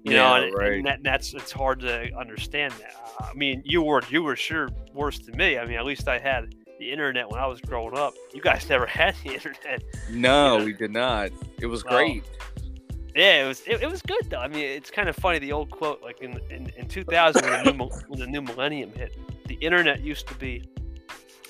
[0.03, 0.73] You know, Yeah, and, right.
[0.73, 2.93] and that, that's it's hard to understand that.
[3.19, 5.57] I mean, you were you were sure worse than me.
[5.57, 8.13] I mean, at least I had the internet when I was growing up.
[8.33, 9.83] You guys never had the internet.
[10.11, 11.31] No, know- we did not.
[11.59, 11.91] It was No.
[11.91, 12.23] great.
[13.17, 14.37] Yeah, it was it, it was good though.
[14.39, 17.63] I mean, it's kind of funny the old quote like in in, in 2000 when
[17.65, 20.63] the, new, when the new millennium hit, the internet used to be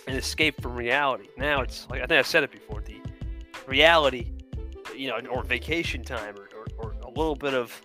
[0.07, 1.27] an escape from reality.
[1.37, 2.81] Now it's like I think I said it before.
[2.81, 3.01] The
[3.67, 4.31] reality,
[4.95, 7.79] you know, or vacation time, or, or, or a little bit of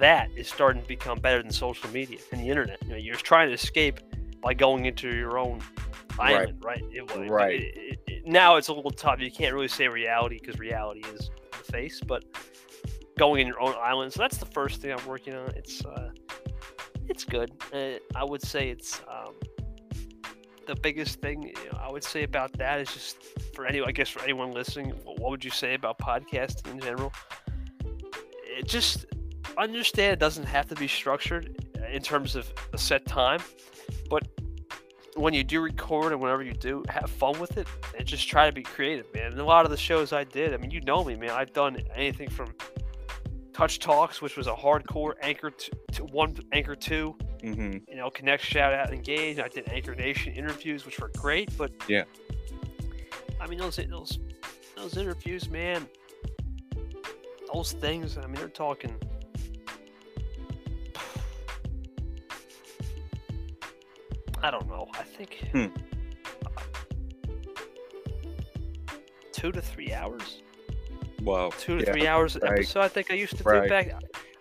[0.00, 2.78] that is starting to become better than social media and the internet.
[2.82, 4.00] You know, you're trying to escape
[4.40, 5.60] by going into your own
[6.18, 6.82] island, right?
[6.90, 7.60] It, it- Right.
[7.60, 9.20] it- it- now it's a little tough.
[9.20, 12.24] You can't really say reality because reality is the face, but
[13.18, 14.12] going in your own island.
[14.12, 15.50] So that's the first thing I'm working on.
[15.50, 16.10] It's uh,
[17.08, 17.50] it's good.
[17.72, 19.34] Uh, I would say it's um,
[20.66, 21.42] the biggest thing.
[21.42, 23.82] You know, I would say about that is just for any.
[23.82, 27.12] I guess for anyone listening, what would you say about podcasting in general?
[28.44, 29.06] It just
[29.58, 33.40] understand it doesn't have to be structured in terms of a set time,
[34.08, 34.26] but
[35.18, 37.66] when you do record and whenever you do, have fun with it
[37.98, 39.32] and just try to be creative, man.
[39.32, 41.30] And a lot of the shows I did, I mean, you know me, man.
[41.30, 42.54] I've done anything from
[43.58, 47.78] Touch Talks, which was a hardcore Anchor to, to one Anchor two, Mm-hmm.
[47.90, 49.40] you know, Connect, Shout Out, Engage.
[49.40, 52.04] I did Anchor Nation interviews, which were great, but Yeah.
[53.40, 54.20] I mean, those those
[54.76, 55.88] those interviews, man,
[57.52, 58.16] those things.
[58.16, 58.94] I mean, they're talking.
[64.40, 64.86] I don't know.
[64.94, 65.66] I think Hmm.
[69.32, 70.42] two to three hours
[71.28, 71.50] Wow.
[71.58, 72.52] two to Yeah, three hours an right.
[72.58, 72.80] episode.
[72.80, 73.62] I think I used to Right.
[73.64, 73.92] do back.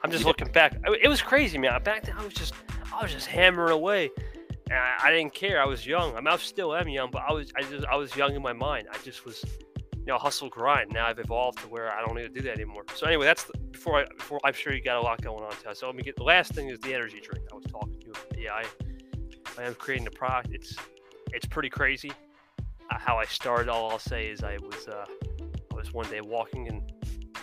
[0.04, 0.28] I'm just Yeah.
[0.28, 0.76] looking back.
[1.02, 1.82] It was crazy, man.
[1.84, 2.54] Back then, I was just,
[2.94, 4.10] I was just hammering away.
[4.70, 5.62] And I, I didn't care.
[5.62, 6.14] I was young.
[6.14, 8.42] I mean, I still am young, but I was, I just, I was young in
[8.42, 8.88] my mind.
[8.92, 9.44] I just was,
[9.96, 10.92] you know, hustle grind.
[10.92, 12.84] Now I've evolved to where I don't need to do that anymore.
[12.96, 15.52] So anyway, that's the, before I, before I'm sure you got a lot going on.
[15.52, 15.74] Too.
[15.74, 17.46] So let me get the last thing is the energy drink.
[17.52, 18.14] I was talking to you.
[18.38, 18.66] Yeah, I,
[19.58, 20.54] I am creating the product.
[20.54, 20.76] It's,
[21.34, 22.12] it's pretty crazy.
[22.92, 25.27] Uh, how I started, all I'll say is I was, uh, I
[25.78, 26.82] was one day walking and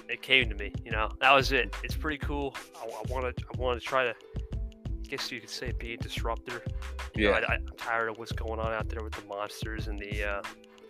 [0.08, 0.72] it came to me.
[0.84, 1.74] You know, that was it.
[1.82, 2.54] It's pretty cool.
[2.76, 3.44] I, I want to.
[3.54, 4.10] I want to try to.
[4.10, 6.62] I guess you could say be a disruptor.
[7.14, 7.44] You know, Yeah.
[7.48, 10.42] I, I'm tired of what's going on out there with the monsters and the uh,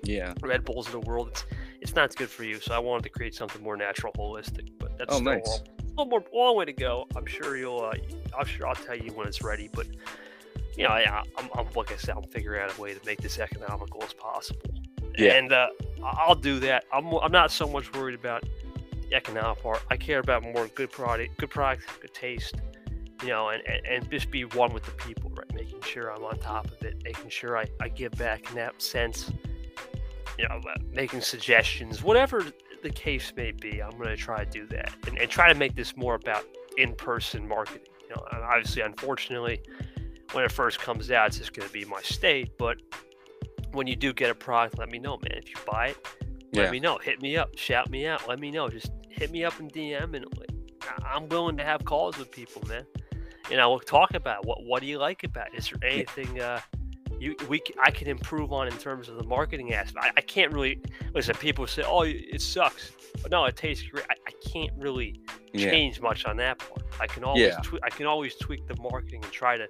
[0.05, 0.35] Yeah.
[0.43, 1.29] Red Bulls of the world.
[1.29, 1.45] It's
[1.81, 2.59] it's not good for you.
[2.61, 4.71] So I wanted to create something more natural, holistic.
[4.79, 5.61] But that's Oh, still nice.
[5.79, 7.07] a little more long way to go.
[7.17, 7.81] I'm sure you'll.
[7.83, 7.93] Uh,
[8.39, 9.69] I'm sure I'll tell you when it's ready.
[9.73, 9.87] But
[10.77, 13.21] you know, I, I'm, I'm like I said, I'm figuring out a way to make
[13.21, 14.63] this economical as possible.
[15.17, 15.35] Yeah.
[15.35, 15.69] And uh,
[16.05, 16.85] I'll do that.
[16.93, 18.45] I'm I'm not so much worried about
[19.09, 19.83] the economic part.
[19.91, 22.57] I care about more good product, good product, good taste,
[23.23, 25.55] you know, and, and, and just be one with the people, right?
[25.55, 28.81] Making sure I'm on top of it, making sure I, I give back in that
[28.83, 29.31] sense,
[30.39, 30.61] you know,
[30.93, 32.45] making suggestions, whatever
[32.83, 35.59] the case may be, I'm going to try to do that and, and try to
[35.59, 36.45] make this more about
[36.77, 37.89] in person marketing.
[38.03, 39.61] You know, obviously, unfortunately,
[40.33, 42.77] when it first comes out, it's just going to be my state, but
[43.75, 45.39] when you do get a product, let me know, man.
[45.39, 46.07] If you buy it,
[46.53, 46.99] let me know.
[46.99, 47.57] Hit me up.
[47.59, 48.29] Shout me out.
[48.29, 48.69] Let me know.
[48.69, 50.27] Just hit me up in DM and
[51.05, 52.87] I'm willing to have calls with people, man.
[53.51, 55.59] You know, we'll talk about what what do you like about it?
[55.59, 56.61] Is there anything uh,
[57.19, 60.07] you we I can improve on in terms of the marketing aspect?
[60.07, 60.81] I, I can't really
[61.13, 61.35] listen.
[61.37, 64.07] People say, "Oh, it sucks," but no, it tastes great.
[64.09, 65.21] I, I can't really
[65.55, 66.03] change yeah.
[66.03, 66.83] much on that part.
[67.01, 67.61] I can always yeah.
[67.63, 69.69] tw- I can always tweak the marketing and try to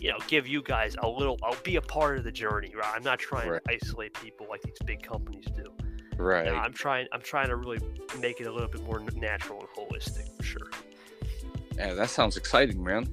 [0.00, 1.38] you know, give you guys a little.
[1.42, 2.72] I'll be a part of the journey.
[2.74, 2.92] Right?
[2.94, 3.62] I'm not trying right.
[3.64, 5.64] to isolate people like these big companies do.
[6.16, 6.46] Right.
[6.46, 7.06] You know, I'm trying.
[7.12, 7.80] I'm trying to really
[8.18, 10.70] make it a little bit more natural and holistic for sure.
[11.76, 13.08] Yeah, that sounds exciting, man.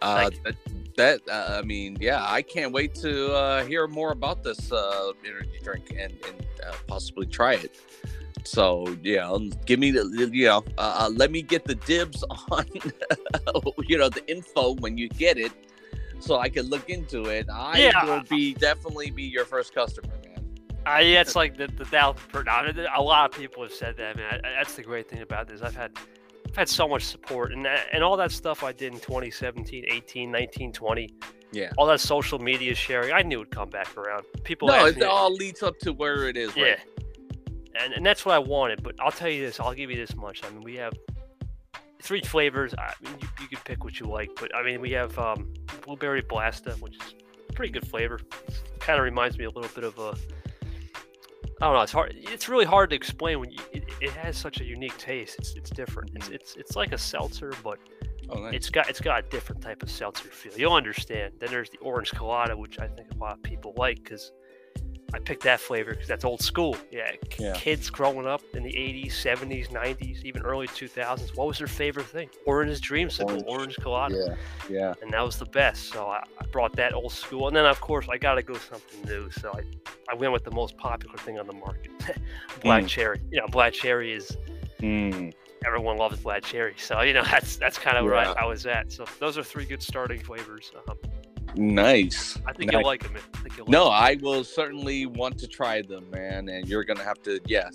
[0.00, 0.56] Uh, that,
[0.96, 5.12] that uh, I mean, yeah, I can't wait to uh, hear more about this uh,
[5.24, 7.78] energy drink and, and uh, possibly try it.
[8.44, 12.66] So yeah, give me the you know, uh, uh let me get the dibs on
[13.86, 15.52] you know the info when you get it,
[16.22, 17.46] so I could look into it.
[17.52, 18.04] I yeah.
[18.04, 20.48] will be definitely be your first customer, man.
[20.86, 22.44] Uh, yeah, it's like the the thousand per.
[22.96, 24.40] A lot of people have said that, man.
[24.42, 25.62] That's the great thing about this.
[25.62, 25.92] I've had
[26.48, 29.84] I've had so much support, and that, and all that stuff I did in 2017,
[29.88, 31.14] 18, 19, 20.
[31.52, 31.70] Yeah.
[31.76, 34.24] All that social media sharing, I knew it would come back around.
[34.44, 34.68] People.
[34.68, 36.56] No, it me, all leads up to where it is.
[36.56, 36.64] Yeah.
[36.64, 36.78] Right?
[37.80, 38.82] And and that's what I wanted.
[38.82, 39.60] But I'll tell you this.
[39.60, 40.42] I'll give you this much.
[40.44, 40.92] I mean, we have
[42.02, 42.74] three flavors.
[42.76, 45.52] I mean, you, you can pick what you like, but I mean, we have um,
[45.84, 47.14] blueberry blasta, which is
[47.54, 48.20] pretty good flavor.
[48.78, 50.16] Kind of reminds me a little bit of a.
[51.60, 51.82] I don't know.
[51.82, 52.14] It's hard.
[52.16, 55.36] It's really hard to explain when you, it, it has such a unique taste.
[55.38, 56.10] It's it's different.
[56.14, 57.78] It's it's it's like a seltzer, but
[58.30, 58.54] oh, nice.
[58.54, 60.52] it's got it's got a different type of seltzer feel.
[60.58, 61.34] You'll understand.
[61.38, 64.32] Then there's the orange colada, which I think a lot of people like because
[65.14, 66.76] I picked that flavor because that's old school.
[66.90, 71.58] Yeah, yeah, kids growing up in the 80s, 70s, 90s, even early 2000s, what was
[71.58, 72.30] their favorite thing?
[72.46, 74.36] Orange Dreamsicle, orange, orange colada.
[74.68, 74.94] Yeah, yeah.
[75.02, 75.92] And that was the best.
[75.92, 77.48] So I, I brought that old school.
[77.48, 79.30] And then, of course, I got to go something new.
[79.30, 79.62] So I,
[80.10, 81.90] I went with the most popular thing on the market
[82.62, 82.88] Black mm.
[82.88, 83.20] Cherry.
[83.30, 84.36] You know, Black Cherry is.
[84.80, 85.32] Mm.
[85.64, 88.10] Everyone loves black cherry, so you know that's that's kind of yeah.
[88.10, 88.90] where I, I, was at.
[88.90, 90.72] So those are three good starting flavors.
[90.88, 90.98] Um,
[91.56, 92.38] Nice.
[92.46, 92.80] I think nice.
[92.80, 93.14] you'll like them.
[93.34, 96.48] I think you'll no, I will certainly want to try them, man.
[96.48, 97.68] And you're gonna have to, yeah,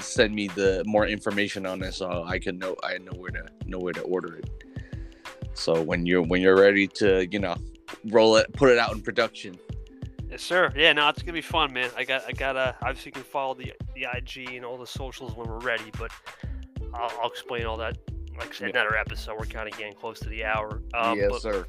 [0.00, 3.46] send me the more information on this so I can know I know where to
[3.66, 4.50] know where to order it.
[5.54, 7.56] So when you're when you're ready to, you know,
[8.06, 9.58] roll it, put it out in production.
[10.30, 10.72] Yes, sir.
[10.76, 11.90] Yeah, no, it's gonna be fun, man.
[11.96, 15.34] I got I gotta obviously you can follow the the IG and all the socials
[15.36, 16.10] when we're ready, but
[16.92, 17.96] I'll, I'll explain all that.
[18.36, 18.80] Like I said, yeah.
[18.80, 19.36] another episode.
[19.38, 20.82] We're kind of getting close to the hour.
[20.92, 21.66] Um, yes, but, sir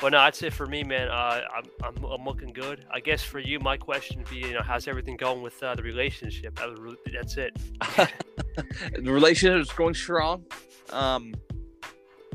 [0.00, 1.08] but no, that's it for me, man.
[1.08, 2.84] Uh, I'm, I'm, I'm looking good.
[2.92, 5.74] I guess for you, my question would be, you know, how's everything going with uh,
[5.74, 6.56] the relationship?
[6.56, 7.56] That was, that's it.
[9.02, 10.44] the relationship is going strong.
[10.90, 11.34] Um,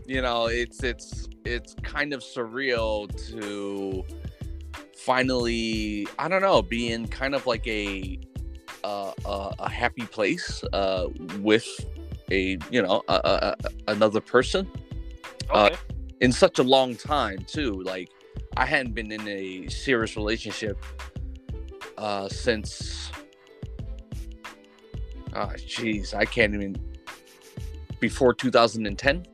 [0.06, 4.04] you know, it's it's it's kind of surreal to
[4.98, 8.20] finally, I don't know, be in kind of like a
[8.84, 11.08] uh, a, a happy place uh,
[11.40, 11.68] with
[12.30, 14.70] a you know a, a, another person.
[15.50, 15.76] Uh, okay.
[15.76, 15.93] Uh,
[16.24, 17.82] in such a long time too.
[17.84, 18.10] Like
[18.56, 20.84] I hadn't been in a serious relationship
[21.98, 23.12] uh since
[25.36, 26.76] oh jeez, I can't even
[28.00, 29.26] before 2010.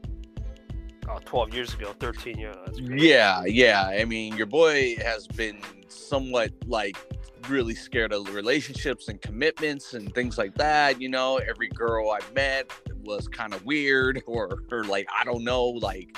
[1.12, 2.56] Oh, 12 years ago, 13 years.
[2.80, 3.88] Yeah, yeah.
[3.88, 6.98] I mean, your boy has been somewhat like
[7.48, 11.02] really scared of relationships and commitments and things like that.
[11.02, 12.72] You know, every girl I met
[13.04, 16.16] was kind of weird or, or like, I don't know, like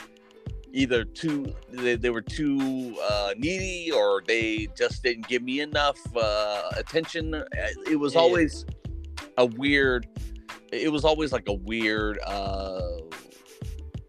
[0.73, 5.99] either too they, they were too uh, needy or they just didn't give me enough
[6.15, 7.33] uh, attention.
[7.33, 7.45] Uh,
[7.89, 8.21] it was yeah.
[8.21, 8.65] always
[9.37, 10.07] a weird.
[10.71, 12.81] It was always like a weird uh,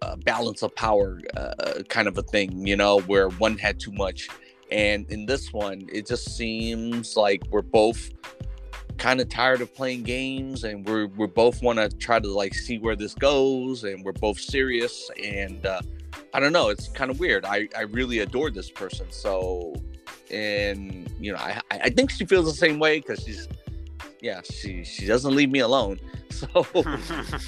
[0.00, 3.92] uh, balance of power uh, kind of a thing, you know, where one had too
[3.92, 4.28] much.
[4.70, 8.10] And in this one, it just seems like we're both
[8.98, 12.54] kind of tired of playing games and we're we both want to try to like
[12.54, 15.80] see where this goes and we're both serious and uh,
[16.34, 16.68] I don't know.
[16.68, 17.44] It's kind of weird.
[17.44, 19.06] I, I really adore this person.
[19.10, 19.74] So,
[20.30, 23.48] and you know, I I think she feels the same way because she's,
[24.20, 25.98] yeah, she she doesn't leave me alone.
[26.32, 26.66] So,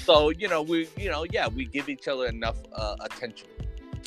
[0.05, 3.49] so you know, we you know, yeah, we give each other enough uh, attention,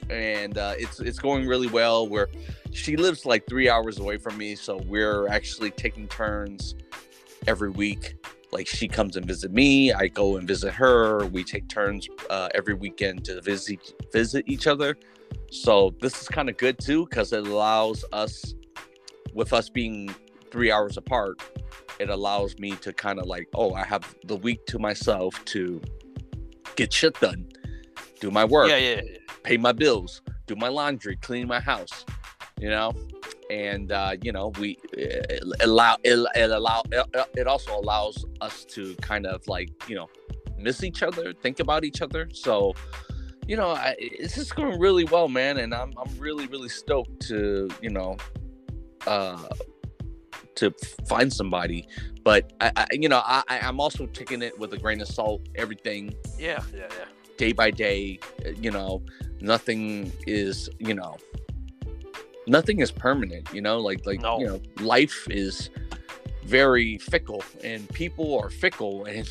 [0.08, 2.08] and uh, it's it's going really well.
[2.08, 2.28] Where
[2.70, 6.74] she lives like three hours away from me, so we're actually taking turns
[7.46, 8.14] every week
[8.52, 12.48] like she comes and visit me i go and visit her we take turns uh,
[12.54, 14.96] every weekend to visit visit each other
[15.50, 18.54] so this is kind of good too because it allows us
[19.34, 20.14] with us being
[20.50, 21.40] three hours apart
[21.98, 25.80] it allows me to kind of like oh i have the week to myself to
[26.76, 27.46] get shit done
[28.20, 29.18] do my work Yeah, yeah, yeah.
[29.42, 32.04] pay my bills do my laundry clean my house
[32.60, 32.92] you know?
[33.50, 38.64] And uh, you know we it allow it, it allow it, it also allows us
[38.66, 40.08] to kind of like you know
[40.58, 42.28] miss each other think about each other.
[42.32, 42.74] So
[43.48, 47.20] you know I, it's just going really well man and i'm, I'm really really stoked
[47.28, 48.18] to you know
[49.06, 49.48] uh
[50.56, 50.72] to
[51.08, 51.88] find somebody.
[52.22, 55.48] But i, I you know I, i'm also taking it with a grain of salt
[55.54, 56.14] everything.
[56.38, 57.06] Yeah, yeah, yeah.
[57.38, 58.20] day by day
[58.56, 59.02] you know
[59.40, 61.16] nothing is you know
[62.48, 64.38] nothing is permanent you know like like No.
[64.40, 65.70] you know life is
[66.44, 69.28] very fickle and people are fickle and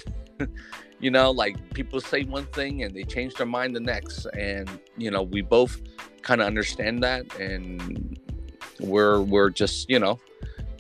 [1.00, 4.70] you know like people say one thing and they change their mind the next and
[4.98, 5.82] you know we both
[6.22, 8.20] kind of understand that and
[8.80, 10.20] we're we're just you know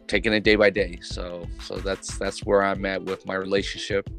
[0.07, 4.09] taking it day by day so so that's that's where i'm at with my relationship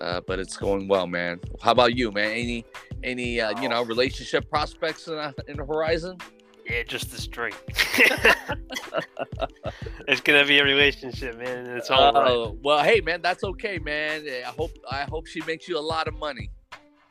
[0.00, 2.64] uh, but it's going well man how about you man any
[3.02, 3.84] any uh, you know Oh.
[3.84, 6.16] relationship prospects in, the- in the horizon
[6.70, 7.56] Yeah, just this drink.
[10.06, 12.30] it's gonna be a relationship, man, it's all right.
[12.30, 15.80] Oh, well hey man that's okay man i hope i hope she makes you a
[15.80, 16.50] lot of money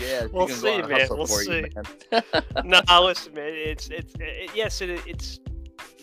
[0.00, 1.08] yeah We'll see, man.
[1.10, 1.72] We'll for you, see.
[2.12, 2.22] man.
[2.64, 3.52] no, listen, man.
[3.52, 5.40] It's it's it, yes, it, it's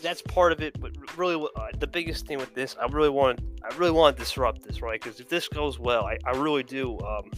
[0.01, 0.79] that's part of it.
[0.79, 4.23] But really, uh, the biggest thing with this, I really want, I really want to
[4.23, 5.01] disrupt this, right?
[5.01, 7.31] Because if this goes well, I, I really do, um,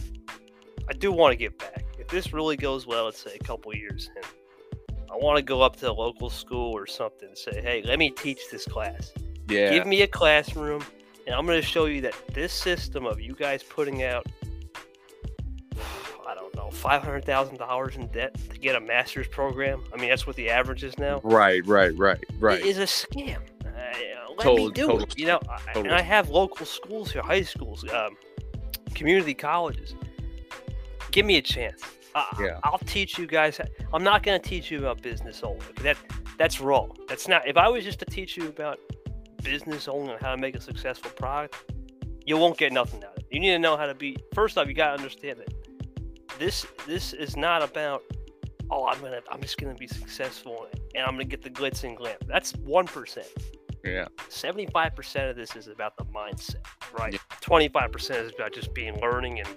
[0.88, 1.84] I do want to get back.
[2.08, 4.24] If this really goes well, let's say a couple years, and
[5.12, 7.98] I want to go up to a local school or something and say, hey, let
[7.98, 9.12] me teach this class.
[9.50, 10.82] yeah Give me a classroom,
[11.26, 14.24] and I'm going to show you that this system of you guys putting out,
[16.26, 19.84] I don't know, five hundred thousand dollars in debt to get a master's program.
[19.92, 21.20] I mean, that's what the average is now.
[21.24, 23.36] right right right right It is a scam.
[23.66, 23.68] Uh,
[24.38, 25.18] let me do it.
[25.18, 25.92] You know, I- and.
[25.92, 28.16] I have local schools here, high schools, um,
[28.94, 29.94] community colleges.
[31.10, 31.82] Give me a chance.
[32.14, 32.60] I, Yeah.
[32.64, 33.60] I'll teach you guys.
[33.92, 35.64] I'm not going to teach you about business only.
[35.82, 35.96] That
[36.38, 36.96] that's wrong.
[37.08, 37.46] That's not.
[37.48, 38.78] If I was just to teach you about
[39.42, 41.72] business only and how to make a successful product,
[42.26, 43.26] you won't get nothing out of it.
[43.30, 44.16] You need to know how to be.
[44.34, 45.52] First off, you got to understand that
[46.38, 48.02] this this is not about.
[48.70, 49.20] Oh, I'm gonna.
[49.30, 52.16] I'm just gonna be successful and I'm gonna get the glitz and glam.
[52.26, 53.26] That's one percent.
[53.84, 56.66] yeah 75% of this is about the mindset,
[56.98, 57.12] right?
[57.14, 57.18] Yeah.
[57.40, 59.48] 25% is about just being learning and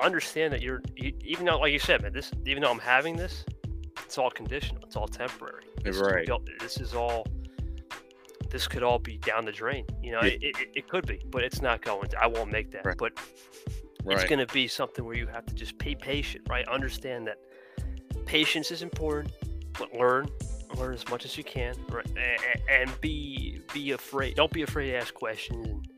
[0.00, 3.16] understand that you're, you, even though, like you said, man, this, even though I'm having
[3.16, 3.44] this,
[4.04, 5.64] it's all conditional, it's all temporary.
[5.82, 6.26] This Right.
[6.26, 7.26] be This is all,
[8.50, 9.84] this could all be down the drain.
[10.02, 10.32] You know, Yeah.
[10.32, 12.22] it, it, it could be, but it's not going to.
[12.22, 12.86] I won't make that.
[12.86, 12.96] Right.
[12.96, 13.12] But
[14.04, 16.66] right it's going to be something where you have to just be patient, right?
[16.68, 17.38] Understand that
[18.26, 19.34] patience is important,
[19.78, 20.28] but learn,
[20.76, 22.06] learn as much as you can, right?
[22.06, 24.36] And, and be be afraid.
[24.36, 25.66] Don't be afraid to ask questions.
[25.66, 25.88] And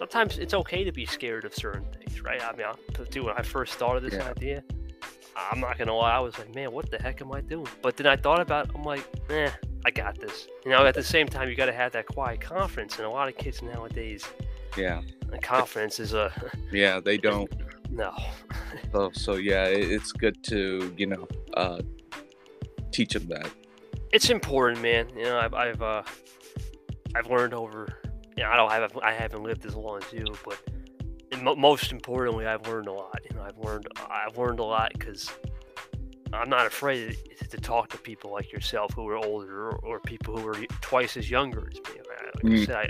[0.00, 2.42] sometimes it's okay to be scared of certain things, right?
[2.42, 4.30] I mean, I'll do when I first started this Yeah.
[4.30, 4.64] idea.
[5.36, 6.16] I'm not gonna lie.
[6.16, 7.68] I was like, man, what the heck am I doing?
[7.82, 9.50] But then I thought about, it, I'm like, eh,
[9.84, 10.48] I got this.
[10.64, 12.96] You know, at the same time, you got to have that quiet confidence.
[12.96, 14.24] And a lot of kids nowadays,
[14.76, 16.32] yeah the confidence is a
[16.72, 17.52] yeah they don't
[17.90, 18.12] no.
[18.92, 21.80] so so yeah it's good to you know uh
[22.92, 23.50] teach them that
[24.12, 25.08] it's important, man.
[25.16, 26.02] You know, I've I've uh,
[27.14, 27.86] I've learned over.
[28.40, 32.46] You know, I don't have I haven't lived as long as you, but most importantly,
[32.46, 33.20] I've learned a lot.
[33.28, 35.30] You know, I've learned I've learned a lot because
[36.32, 37.18] I'm not afraid
[37.50, 41.18] to talk to people like yourself who are older or, or people who are twice
[41.18, 42.00] as younger as me.
[42.00, 42.64] Like I Mm.
[42.64, 42.88] said, I,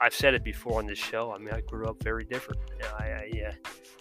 [0.00, 1.32] I've said it before on this show.
[1.32, 2.60] I mean, I grew up very different.
[2.78, 3.52] You know, I, I uh,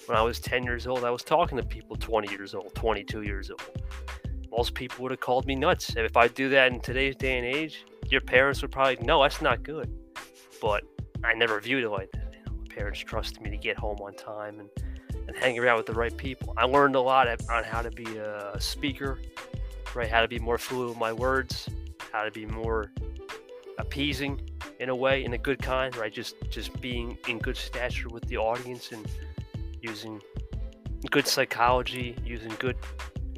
[0.06, 3.24] when I was 10 years old, I was talking to people 20 years old, 22
[3.24, 3.84] years old
[4.56, 5.96] most people would have called me nuts.
[5.96, 9.24] And if I do that in today's day and age, your parents would probably no,
[9.24, 9.92] that's not good.
[10.64, 10.86] But
[11.26, 12.34] I never viewed it like that.
[12.34, 14.70] You know, my parents trusted me to get home on time and,
[15.28, 16.54] and hang around with the right people.
[16.56, 19.20] I learned a lot on how to be a speaker,
[19.94, 20.10] right?
[20.10, 21.68] How to be more fluid with my words,
[22.14, 22.94] how to be more
[23.78, 24.40] appeasing
[24.80, 26.14] in a way, in a good kind, right?
[26.14, 29.06] Just just being in good stature with the audience and
[29.82, 30.22] using
[31.12, 32.78] good psychology, using good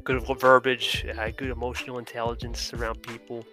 [0.04, 3.44] good verbiage, uh, good emotional intelligence around people,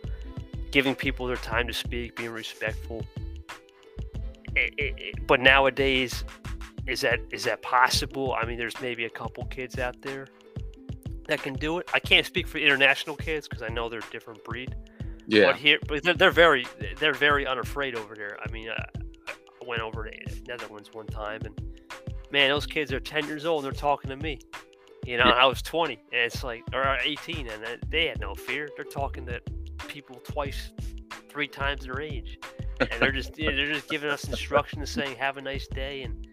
[0.69, 3.03] giving people their time to speak, being respectful.
[4.55, 6.23] It, it, it- but nowadays,
[6.87, 8.35] is that is that possible?
[8.39, 10.27] I mean, there's maybe a couple kids out there
[11.27, 11.89] that can do it.
[11.93, 14.75] I can't speak for international kids because I know they're a different breed.
[15.27, 16.65] yeah But here, but they're, they're very
[16.99, 18.37] they're very unafraid over there.
[18.45, 18.75] I mean, uh,
[19.29, 20.11] I went over to
[20.47, 21.57] Netherlands one time, and
[22.31, 23.63] man, those kids are 10 years old.
[23.63, 24.39] and They're talking to me.
[25.05, 25.31] You know, Yeah.
[25.31, 28.69] I was 20, and it's like, or 18, and they- they had no fear.
[28.75, 29.41] They're talking to
[29.87, 30.71] people twice,
[31.29, 32.39] three times their age,
[32.91, 36.03] and they're just you know, they're just giving us instructions, saying "Have a nice day"
[36.03, 36.27] and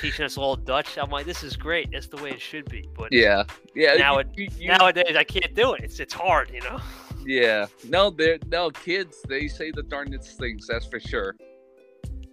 [0.00, 0.98] teaching us all Dutch.
[0.98, 1.90] I'm like, this is great.
[1.92, 2.88] That's the way it should be.
[2.96, 3.44] But Yeah,
[3.74, 3.94] yeah.
[3.94, 5.82] Now you- it- you- you- nowadays, I can't do it.
[5.84, 6.80] It's it's hard, you know.
[7.24, 9.22] Yeah, no, they're no kids.
[9.28, 10.66] They say the darnest things.
[10.66, 11.36] That's for sure.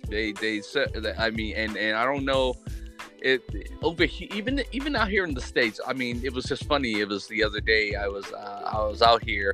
[0.10, 1.16] They they said.
[1.18, 2.56] I mean, and and I don't know.
[3.20, 3.42] It
[3.82, 5.80] over here, even even out here in the states.
[5.86, 7.00] I mean, it was just funny.
[7.02, 7.96] It was the other day.
[7.96, 9.54] I was uh, I was out here,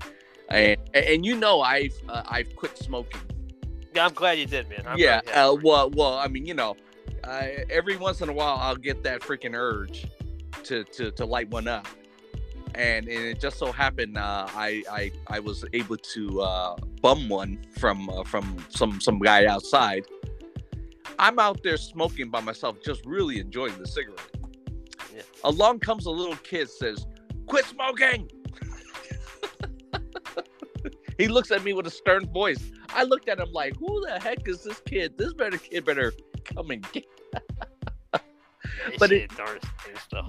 [0.50, 3.22] and and you know I've uh, I've quit smoking.
[4.00, 4.84] I'm glad you did, man.
[4.86, 5.22] I'm yeah.
[5.34, 6.16] Uh, well, well.
[6.16, 6.76] I mean, you know,
[7.24, 10.08] I, every once in a while I'll get that freaking urge
[10.64, 11.88] to to to light one up,
[12.76, 17.30] and, and it just so happened uh, I I I was able to uh, bum
[17.30, 20.06] one from uh, from some some guy outside.
[21.20, 24.20] I'm out there smoking by myself, just really enjoying the cigarette.
[25.16, 25.22] Yeah.
[25.44, 27.06] Along comes a little kid, says,
[27.46, 28.30] "Quit smoking."
[31.18, 32.72] he looks at me with a stern voice.
[32.94, 35.18] I looked at him like, "Who the heck is this kid?
[35.18, 36.14] This better kid better
[36.46, 37.06] come and get."
[39.00, 39.32] But it-.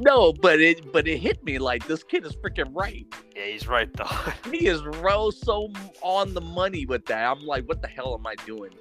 [0.01, 3.07] No, but it but it hit me like this kid is freaking right.
[3.35, 4.05] Yeah, he's right though.
[4.51, 5.71] He is ro so
[6.03, 7.25] on the money with that.
[7.25, 8.73] I'm like, what the hell am I doing?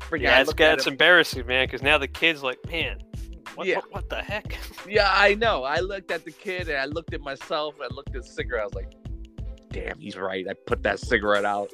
[0.00, 1.66] Freaking, yeah, it's got it's embarrassing, man.
[1.66, 2.98] Because now the kids like, man,
[3.54, 3.76] what, Yeah.
[3.76, 4.56] what, what the heck?
[4.88, 5.64] Yeah, I know.
[5.64, 7.74] I looked at the kid and I looked at myself.
[7.82, 8.62] I looked at the cigarette.
[8.62, 8.92] I was like,
[9.70, 10.46] damn, he's right.
[10.48, 11.70] I put that cigarette out.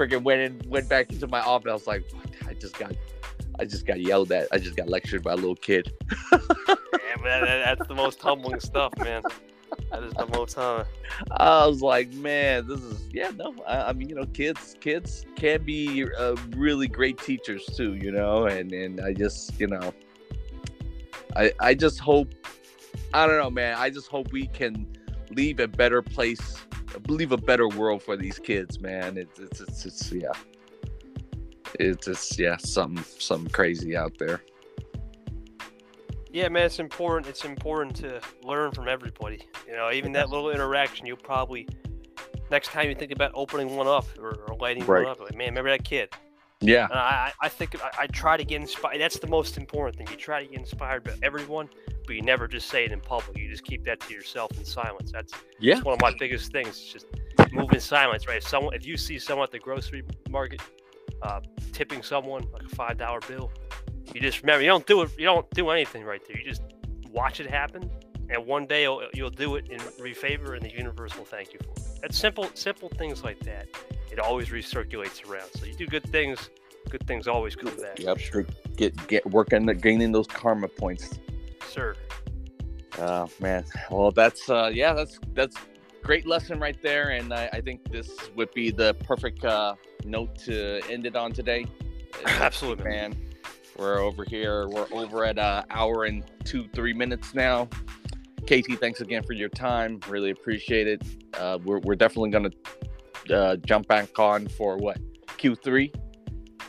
[0.00, 1.68] Freaking went in, went back into my office.
[1.68, 2.24] I was like, what?
[2.48, 2.94] I just got,
[3.58, 4.48] I just got yelled at.
[4.50, 5.92] I just got lectured by a little kid.
[6.32, 6.38] yeah,
[7.22, 9.20] that- that's the most humbling stuff, man.
[9.90, 10.86] That is the most humbling.
[11.32, 13.54] I was like, man, this is yeah, no.
[13.66, 18.10] I, I mean, you know, kids, kids can be uh, really great teachers too, you
[18.10, 18.46] know.
[18.46, 19.92] And and I just, you know,
[21.36, 22.32] I I just hope,
[23.12, 23.76] I don't know, man.
[23.76, 24.86] I just hope we can
[25.30, 26.56] leave a better place,
[27.08, 29.16] leave a better world for these kids, man.
[29.16, 30.32] It's it's it's, it's yeah,
[31.78, 34.42] it's just yeah, something something crazy out there.
[36.32, 37.26] Yeah, man, it's important.
[37.28, 39.42] It's important to learn from everybody.
[39.66, 41.68] You know, even that little interaction, you'll probably
[42.50, 45.02] next time you think about opening one up or, or lighting Right.
[45.04, 46.10] one up, like, man, remember that kid?
[46.62, 49.00] Yeah, And I, I I think I, I try to get inspired.
[49.00, 50.08] That's the most important thing.
[50.10, 51.70] You try to get inspired by everyone,
[52.10, 53.38] but you never just say it in public.
[53.38, 55.12] You just keep that to yourself in silence.
[55.12, 56.70] That's, yeah, that's one of my biggest things.
[56.70, 57.06] Is just
[57.52, 58.38] move in silence, right?
[58.38, 60.60] If someone, if you see someone at the grocery market
[61.22, 61.38] uh,
[61.72, 63.52] tipping someone like a five dollar bill,
[64.12, 65.10] you just remember you don't do it.
[65.16, 66.36] You don't do anything right there.
[66.36, 66.62] You just
[67.12, 67.88] watch it happen,
[68.28, 71.60] and one day you'll, you'll do it in refavor, and the universe will thank you
[71.62, 72.00] for it.
[72.02, 73.68] That's simple, simple things like that.
[74.10, 75.50] It always recirculates around.
[75.54, 76.50] So you do good things,
[76.88, 78.00] good things always come back.
[78.00, 78.18] yep.
[78.18, 78.44] sure.
[78.74, 81.20] Get get working, gaining those karma points.
[81.70, 81.94] Sir.
[82.98, 83.64] Oh man.
[83.90, 85.56] Well, that's uh, yeah, that's that's
[86.02, 90.36] great lesson right there, and I, I think this would be the perfect uh, note
[90.40, 91.66] to end it on today.
[92.26, 93.16] Absolutely, man.
[93.78, 94.68] We're over here.
[94.68, 97.68] We're over at uh, hour and two, three minutes now.
[98.46, 100.00] Katie, thanks again for your time.
[100.08, 101.02] Really appreciate it.
[101.38, 102.50] Uh, we're we're definitely gonna
[103.32, 104.98] uh, jump back on for what
[105.36, 105.92] Q three.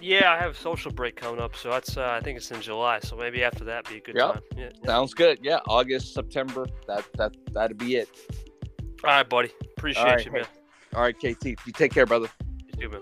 [0.01, 2.61] Yeah, I have a social break coming up, so that's uh, I think it's in
[2.61, 2.99] July.
[2.99, 4.33] So maybe after that be a good Yep.
[4.33, 4.41] time.
[4.57, 4.85] Yeah, yeah.
[4.85, 5.39] Sounds good.
[5.41, 6.65] Yeah, August, September.
[6.87, 8.09] That that that'd be it.
[9.03, 9.51] All right, buddy.
[9.77, 10.45] Appreciate right, you, man.
[10.95, 11.45] All right, KT.
[11.45, 12.29] You take care, brother.
[12.67, 13.01] You too, man.